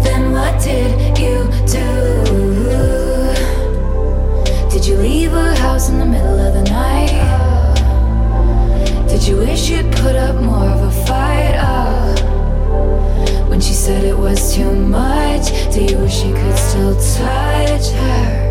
[0.02, 2.24] Then what did you do?
[4.72, 7.14] Did you leave a house in the middle of the night?
[9.08, 11.56] Did you wish you'd put up more of a fight?
[11.60, 12.16] Oh.
[13.48, 18.48] When she said it was too much, do you wish you could still touch her?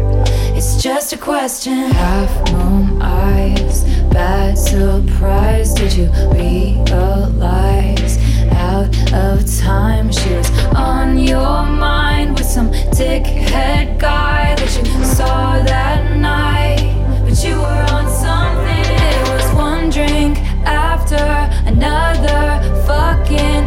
[0.54, 1.90] It's just a question.
[1.90, 3.84] Half moon eyes,
[4.16, 5.74] bad surprise.
[5.74, 8.14] Did you realize?
[8.50, 15.62] Out of time, she was on your mind with some dickhead guy that you saw
[15.72, 16.94] that night.
[17.24, 18.86] But you were on something.
[19.12, 21.24] It was one drink after
[21.72, 22.42] another.
[22.86, 23.64] Fucking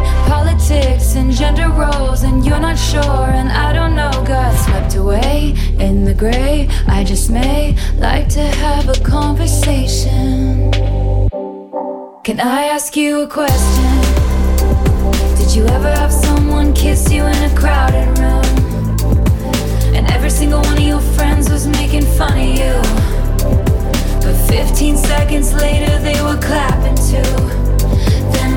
[0.70, 4.10] politics and gender roles, and you're not sure, and I don't know.
[4.24, 6.68] Got swept away in the gray.
[6.86, 10.70] I just may like to have a conversation.
[12.22, 13.90] Can I ask you a question?
[15.38, 18.44] Did you ever have someone kiss you in a crowded room?
[19.96, 22.74] And every single one of your friends was making fun of you.
[24.22, 27.59] But 15 seconds later, they were clapping too.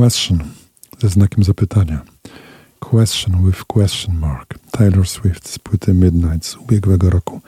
[0.00, 0.38] Question
[1.02, 2.00] ze znakiem zapytania.
[2.78, 4.58] Question with question mark.
[4.70, 7.40] Taylor Swift z płyty Midnight z ubiegłego roku.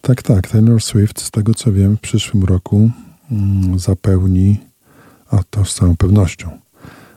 [0.00, 2.90] Tak, tak, Taylor Swift z tego co wiem w przyszłym roku
[3.30, 4.60] mm, zapełni,
[5.30, 6.58] a to z całą pewnością,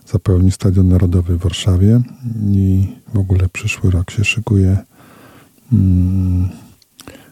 [0.07, 2.01] zapełni Stadion Narodowy w Warszawie
[2.51, 4.77] i w ogóle przyszły rok się szykuje
[5.73, 6.49] mm,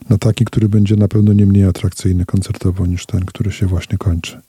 [0.10, 3.98] na taki, który będzie na pewno nie mniej atrakcyjny koncertowo niż ten, który się właśnie
[3.98, 4.42] kończy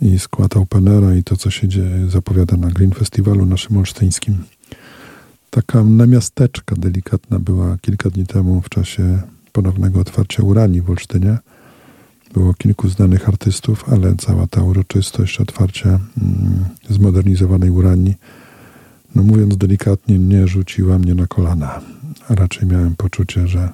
[0.00, 4.38] i skład openera i to, co się dzieje, zapowiada na Green Festiwalu naszym olsztyńskim.
[5.50, 9.22] Taka namiasteczka delikatna była kilka dni temu w czasie
[9.52, 11.38] ponownego otwarcia Uranii w Olsztynie.
[12.34, 18.14] Było kilku znanych artystów, ale cała ta uroczystość otwarcia mm, zmodernizowanej Uranii,
[19.14, 21.80] no mówiąc delikatnie, nie rzuciła mnie na kolana.
[22.28, 23.68] A raczej miałem poczucie, że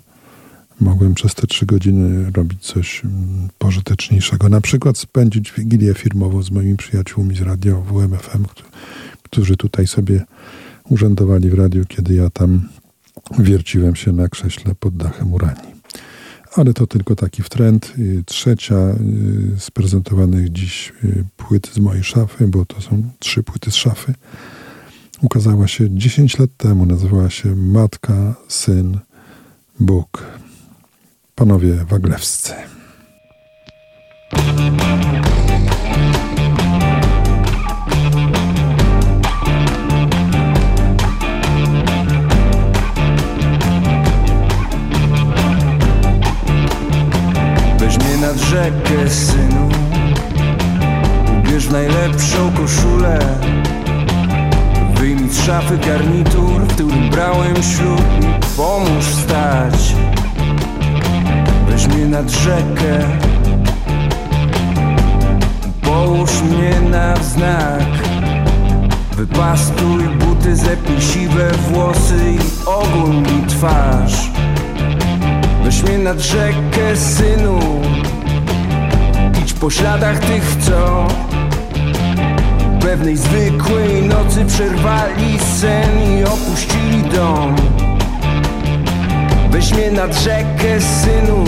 [0.81, 4.49] mogłem przez te trzy godziny robić coś mm, pożyteczniejszego.
[4.49, 8.65] Na przykład spędzić wigilię firmową z moimi przyjaciółmi z radia WMFM, któ-
[9.23, 10.25] którzy tutaj sobie
[10.85, 12.69] urzędowali w radiu, kiedy ja tam
[13.39, 15.77] wierciłem się na krześle pod dachem uranii.
[16.55, 17.93] Ale to tylko taki wtręt.
[17.99, 18.75] Y, Trzecia
[19.55, 23.75] y, z prezentowanych dziś y, płyt z mojej szafy, bo to są trzy płyty z
[23.75, 24.15] szafy,
[25.23, 26.87] ukazała się 10 lat temu.
[26.87, 28.99] Nazywała się Matka, Syn,
[29.81, 30.25] Bóg.
[31.39, 32.55] Panowie Waglewscy.
[47.79, 49.69] Weź mnie nad rzekę, synu.
[51.39, 53.19] Ubierz najlepszą koszulę.
[54.95, 59.95] Wyjmij z szafy garnitur, w którym brałem ślub i pomóż wstać
[61.77, 62.99] Weź mnie nad rzekę.
[65.83, 67.87] Połóż mnie na wznak
[69.17, 74.31] Wypastuj buty, zepnij siwe włosy i ogól mi twarz.
[75.65, 77.61] Weź mnie nad rzekę, synu.
[79.43, 81.07] Idź po śladach tych, co
[82.81, 87.57] Pewnej zwykłej nocy przerwali sen i opuścili dom
[89.57, 91.45] Weź mnie nad rzekę, synu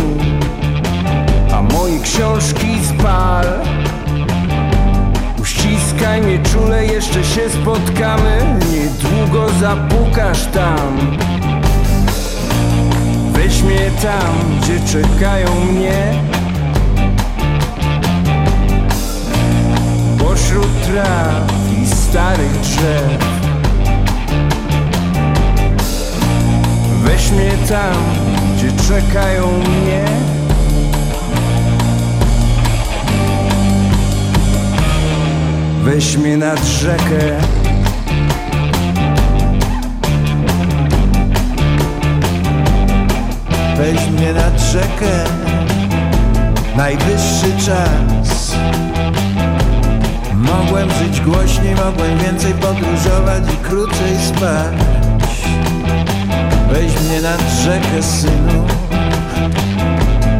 [1.53, 3.47] A moje książki spal
[5.41, 11.17] Uściskaj mnie czule, jeszcze się spotkamy Niedługo zapukasz tam.
[13.33, 16.15] Weź mnie tam, gdzie czekają mnie.
[20.19, 21.53] Pośród traw
[21.83, 23.38] i starych drzew
[27.19, 27.95] Weź mnie tam,
[28.57, 30.05] gdzie czekają mnie.
[35.85, 37.39] Weź mnie nad rzekę.
[43.77, 45.24] Weź mnie nad rzekę.
[46.77, 48.57] Najwyższy czas.
[50.35, 54.98] Mogłem żyć głośniej, mogłem więcej podróżować i krócej spać
[56.73, 58.66] Weź mnie nad rzekę, synu.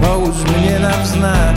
[0.03, 1.57] Połóż mnie na wznak.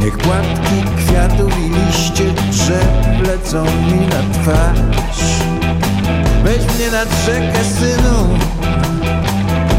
[0.00, 2.88] Niech płatki kwiatów i liście drzew
[3.26, 5.18] lecą mi na twarz.
[6.44, 8.28] Weź mnie nad rzekę, synu.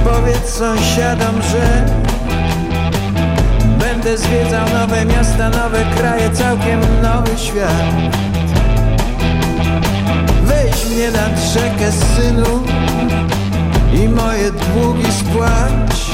[0.03, 1.85] Powiedz sąsiadom, że
[3.79, 8.17] Będę zwiedzał nowe miasta, nowe kraje, całkiem nowy świat
[10.47, 12.63] Weź mnie nad rzekę, synu
[13.93, 16.11] I moje długi spłać.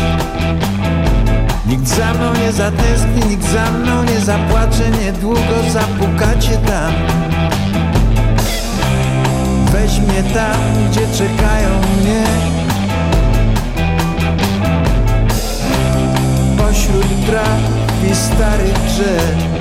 [1.67, 6.93] Nikt za mną nie zatęskni, nikt za mną nie zapłacze Niedługo zapukacie tam.
[9.71, 10.57] Weź mnie tam,
[10.89, 11.69] gdzie czekają
[12.01, 12.23] mnie.
[16.57, 17.59] Pośród traw
[18.11, 19.52] i starych drzew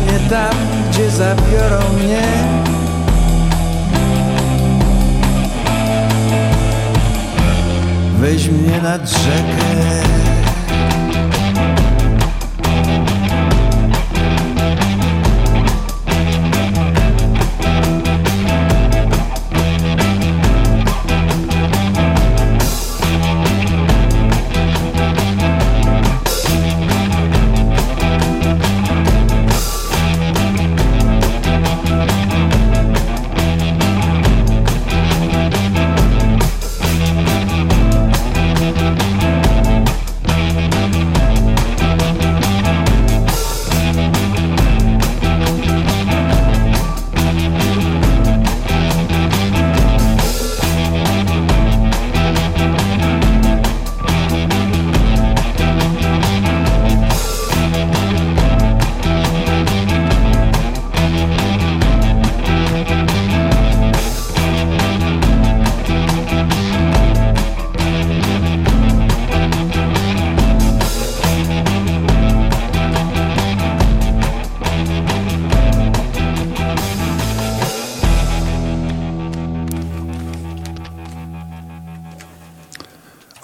[0.00, 0.54] mnie tam,
[0.90, 2.22] gdzie zabiorą mnie.
[8.20, 10.29] Weź mnie nad rzekę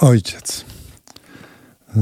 [0.07, 0.65] Ojciec.
[1.97, 2.01] Y,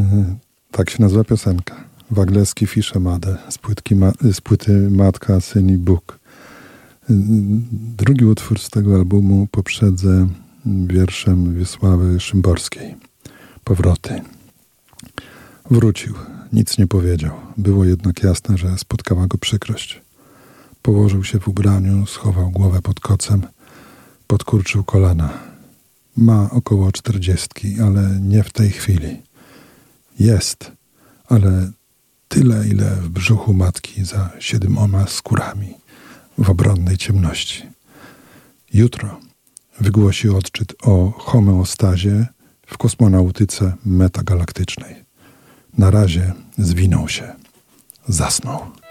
[0.70, 1.84] Tak się nazywa piosenka.
[2.10, 6.18] Wagleski Fiszemade z, płytki ma, z płyty Matka, Syn i Bóg.
[7.10, 7.14] Y,
[7.98, 10.28] Drugi utwór z tego albumu poprzedzę
[10.66, 12.94] wierszem Wiesławy Szymborskiej.
[13.64, 14.22] Powroty.
[15.70, 16.14] Wrócił,
[16.52, 17.32] nic nie powiedział.
[17.56, 20.02] Było jednak jasne, że spotkała go przykrość.
[20.82, 23.42] Położył się w ubraniu, schował głowę pod kocem,
[24.26, 25.53] podkurczył kolana.
[26.16, 29.22] Ma około czterdziestki, ale nie w tej chwili.
[30.20, 30.72] Jest,
[31.26, 31.70] ale
[32.28, 35.74] tyle, ile w brzuchu matki za siedmioma skórami
[36.38, 37.62] w obronnej ciemności.
[38.72, 39.20] Jutro
[39.80, 42.26] wygłosi odczyt o homeostazie
[42.66, 45.04] w kosmonautyce metagalaktycznej.
[45.78, 47.34] Na razie zwinął się,
[48.08, 48.83] zasnął.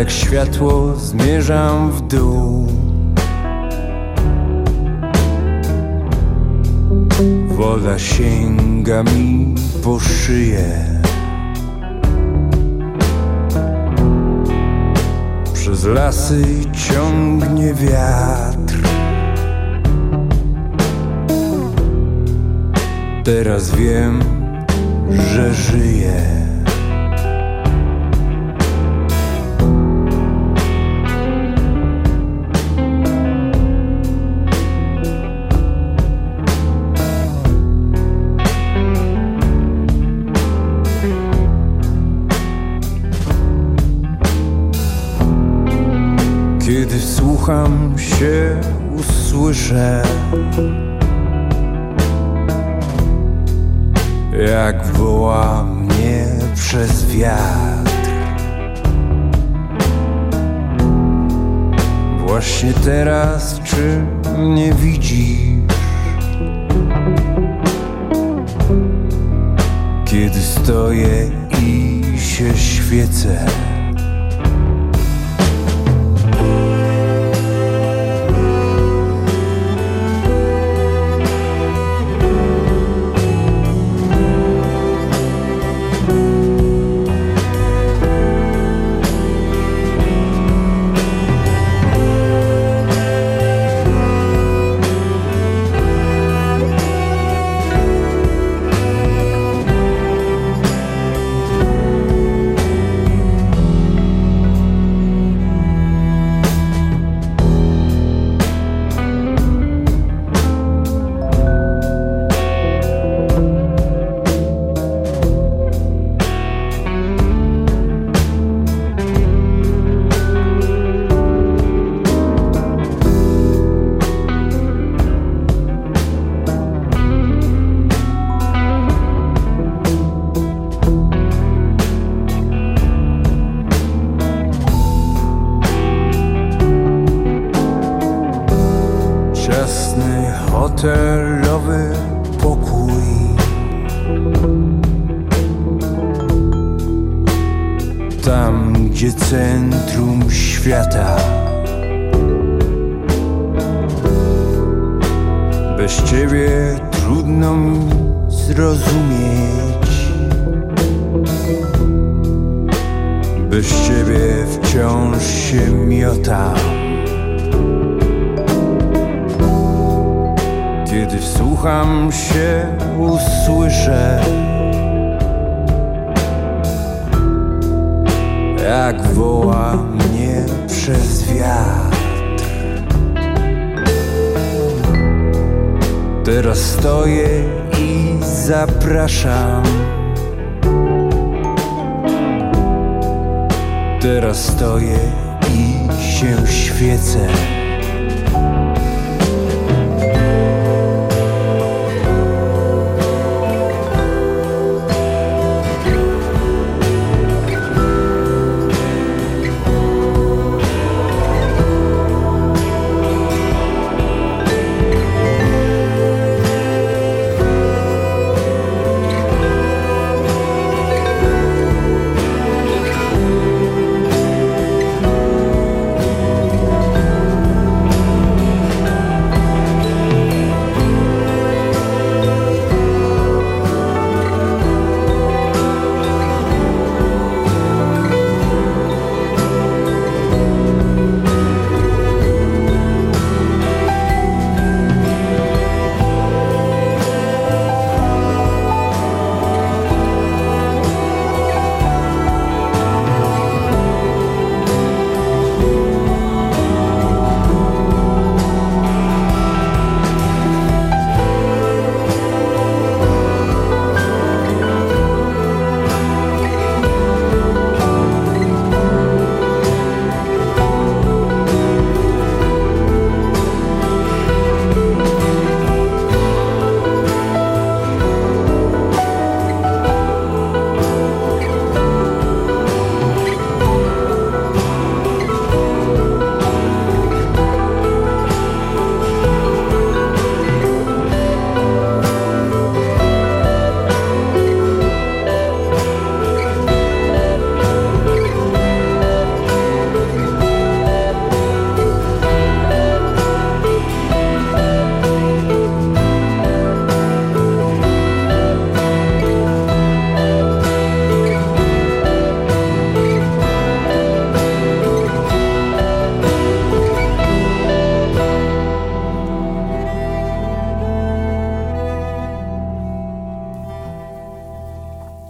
[0.00, 2.66] Jak światło zmierzam w dół.
[7.48, 9.54] Woda sięga mi
[9.84, 11.00] po szyję.
[15.54, 16.44] Przez lasy
[16.88, 18.78] ciągnie wiatr.
[23.24, 24.20] Teraz wiem,
[25.10, 26.39] że żyję
[47.96, 48.60] się,
[48.96, 50.02] usłyszę.
[54.52, 58.10] Jak woła mnie przez wiatr.
[62.26, 64.02] Właśnie teraz, czy
[64.38, 65.40] mnie widzisz?
[70.04, 71.30] Kiedy stoję
[71.62, 73.46] i się świecę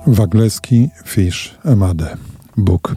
[0.06, 2.16] Wagleski, Fish, Amade,
[2.56, 2.96] Bóg.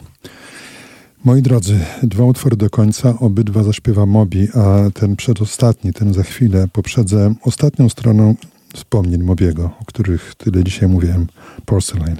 [1.24, 6.68] Moi drodzy, dwa utwory do końca, obydwa zaśpiewa Mobi, a ten przedostatni, ten za chwilę,
[6.72, 8.34] poprzedzę ostatnią stroną
[8.74, 11.26] wspomnień Mobiego, o których tyle dzisiaj mówiłem,
[11.64, 12.16] Porcelain.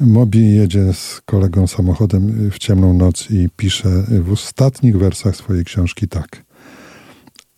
[0.00, 6.08] Mobi jedzie z kolegą samochodem w ciemną noc i pisze w ostatnich wersach swojej książki
[6.08, 6.44] tak.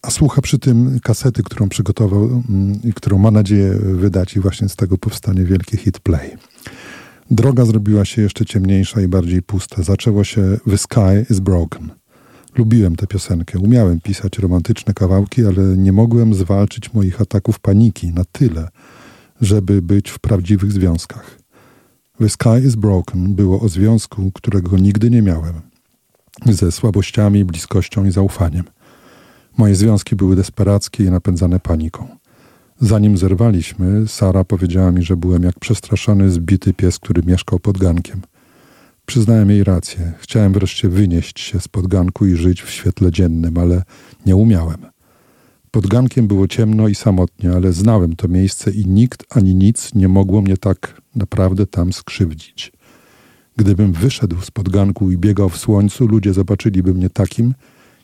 [0.06, 4.68] A słucha przy tym kasety, którą przygotował mm, i którą ma nadzieję wydać i właśnie
[4.68, 6.31] z tego powstanie wielki hit play.
[7.31, 9.82] Droga zrobiła się jeszcze ciemniejsza i bardziej pusta.
[9.82, 11.90] Zaczęło się The Sky is Broken.
[12.59, 13.59] Lubiłem tę piosenkę.
[13.59, 18.68] Umiałem pisać romantyczne kawałki, ale nie mogłem zwalczyć moich ataków paniki na tyle,
[19.40, 21.39] żeby być w prawdziwych związkach.
[22.18, 25.60] The Sky is Broken było o związku, którego nigdy nie miałem.
[26.47, 28.64] Ze słabościami, bliskością i zaufaniem.
[29.59, 32.09] Moje związki były desperackie i napędzane paniką.
[32.81, 38.20] Zanim zerwaliśmy, Sara powiedziała mi, że byłem jak przestraszony, zbity pies, który mieszkał pod gankiem.
[39.06, 40.12] Przyznałem jej rację.
[40.18, 43.82] Chciałem wreszcie wynieść się z podganku i żyć w świetle dziennym, ale
[44.26, 44.86] nie umiałem.
[45.70, 50.09] Pod gankiem było ciemno i samotnie, ale znałem to miejsce i nikt ani nic nie
[50.09, 52.72] mogło mnie tak naprawdę tam skrzywdzić.
[53.56, 57.55] Gdybym wyszedł z podganku i biegał w słońcu, ludzie zobaczyliby mnie takim,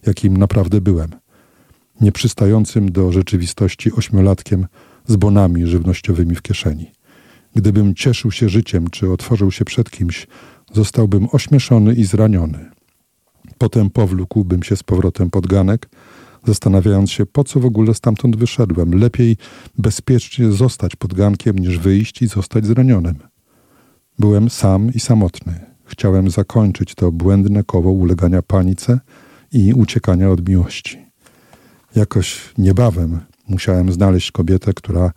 [0.06, 1.10] jakim naprawdę byłem–
[2.00, 4.66] nieprzystającym do rzeczywistości ośmiolatkiem
[5.06, 6.90] z bonami żywnościowymi w kieszeni.
[7.54, 10.26] Gdybym cieszył się życiem, czy otworzył się przed kimś,
[10.72, 12.70] zostałbym ośmieszony i zraniony.
[13.58, 15.88] Potem powlókłbym się z powrotem pod ganek,
[16.46, 18.94] zastanawiając się, po co w ogóle stamtąd wyszedłem.
[18.94, 19.36] Lepiej
[19.78, 23.18] bezpiecznie zostać pod gankiem, niż wyjść i zostać zranionym.
[24.18, 25.60] Byłem sam i samotny.
[25.84, 29.00] Chciałem zakończyć to błędne koło ulegania panice
[29.52, 31.09] i uciekania od miłości.
[31.96, 35.12] Jakoś niebawem musiałem znaleźć kobietę, która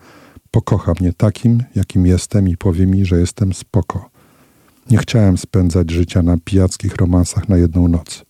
[0.51, 4.09] pokocha mnie takim, jakim jestem i powie mi, że jestem spoko.
[4.89, 8.25] Nie chciałem spędzać życia na pijackich romansach na jedną noc.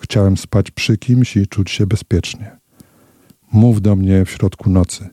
[0.00, 2.56] Chciałem spać przy kimś i czuć się bezpiecznie.
[3.52, 5.08] Mów do mnie w środku nocy.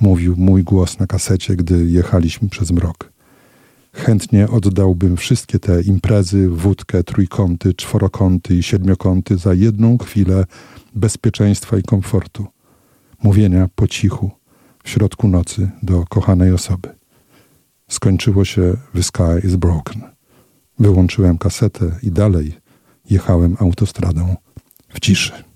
[0.00, 3.12] Mówił mój głos na kasecie, gdy jechaliśmy przez mrok.
[3.92, 10.44] Chętnie oddałbym wszystkie te imprezy, wódkę, trójkąty, czworokąty i siedmiokąty za jedną chwilę
[10.98, 12.46] bezpieczeństwa i komfortu,
[13.22, 14.30] mówienia po cichu
[14.84, 16.88] w środku nocy do kochanej osoby.
[17.88, 20.02] Skończyło się The Sky is Broken.
[20.78, 22.54] Wyłączyłem kasetę i dalej
[23.10, 24.36] jechałem autostradą
[24.88, 25.47] w ciszy.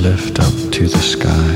[0.00, 1.54] Lift up to the sky.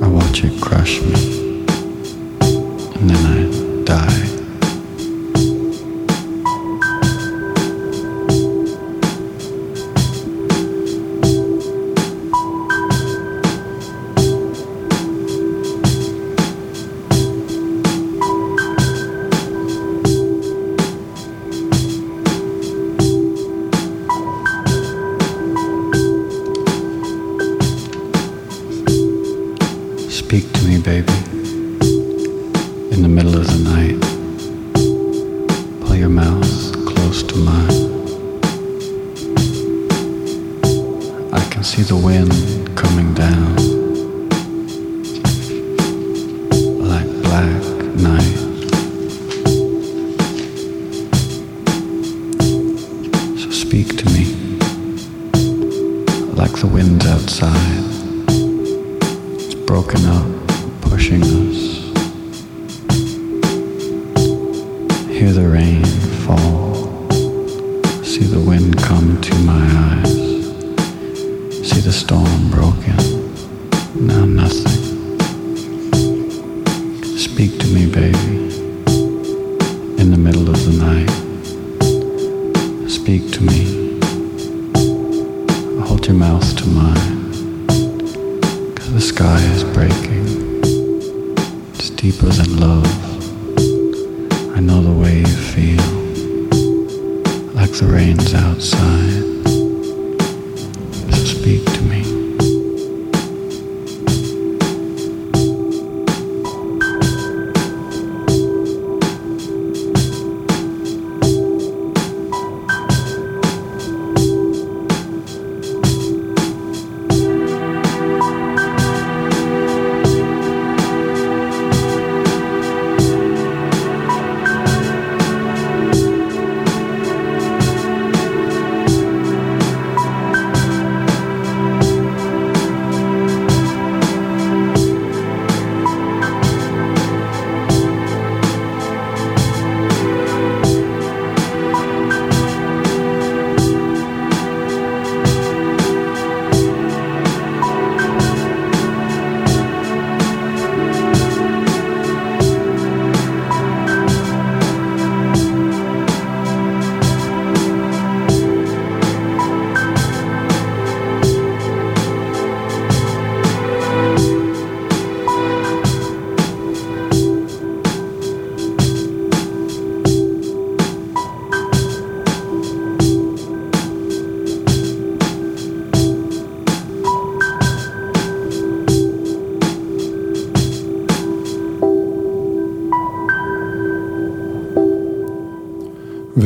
[0.00, 1.64] I watch it crush me,
[2.94, 4.25] and then I die.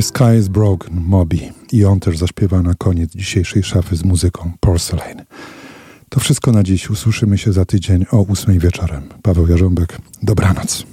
[0.00, 1.52] The Sky is Broken, Moby.
[1.72, 5.22] I on też zaśpiewa na koniec dzisiejszej szafy z muzyką Porcelain.
[6.08, 6.90] To wszystko na dziś.
[6.90, 9.02] Usłyszymy się za tydzień o ósmej wieczorem.
[9.22, 10.89] Paweł Jarząbek, dobranoc.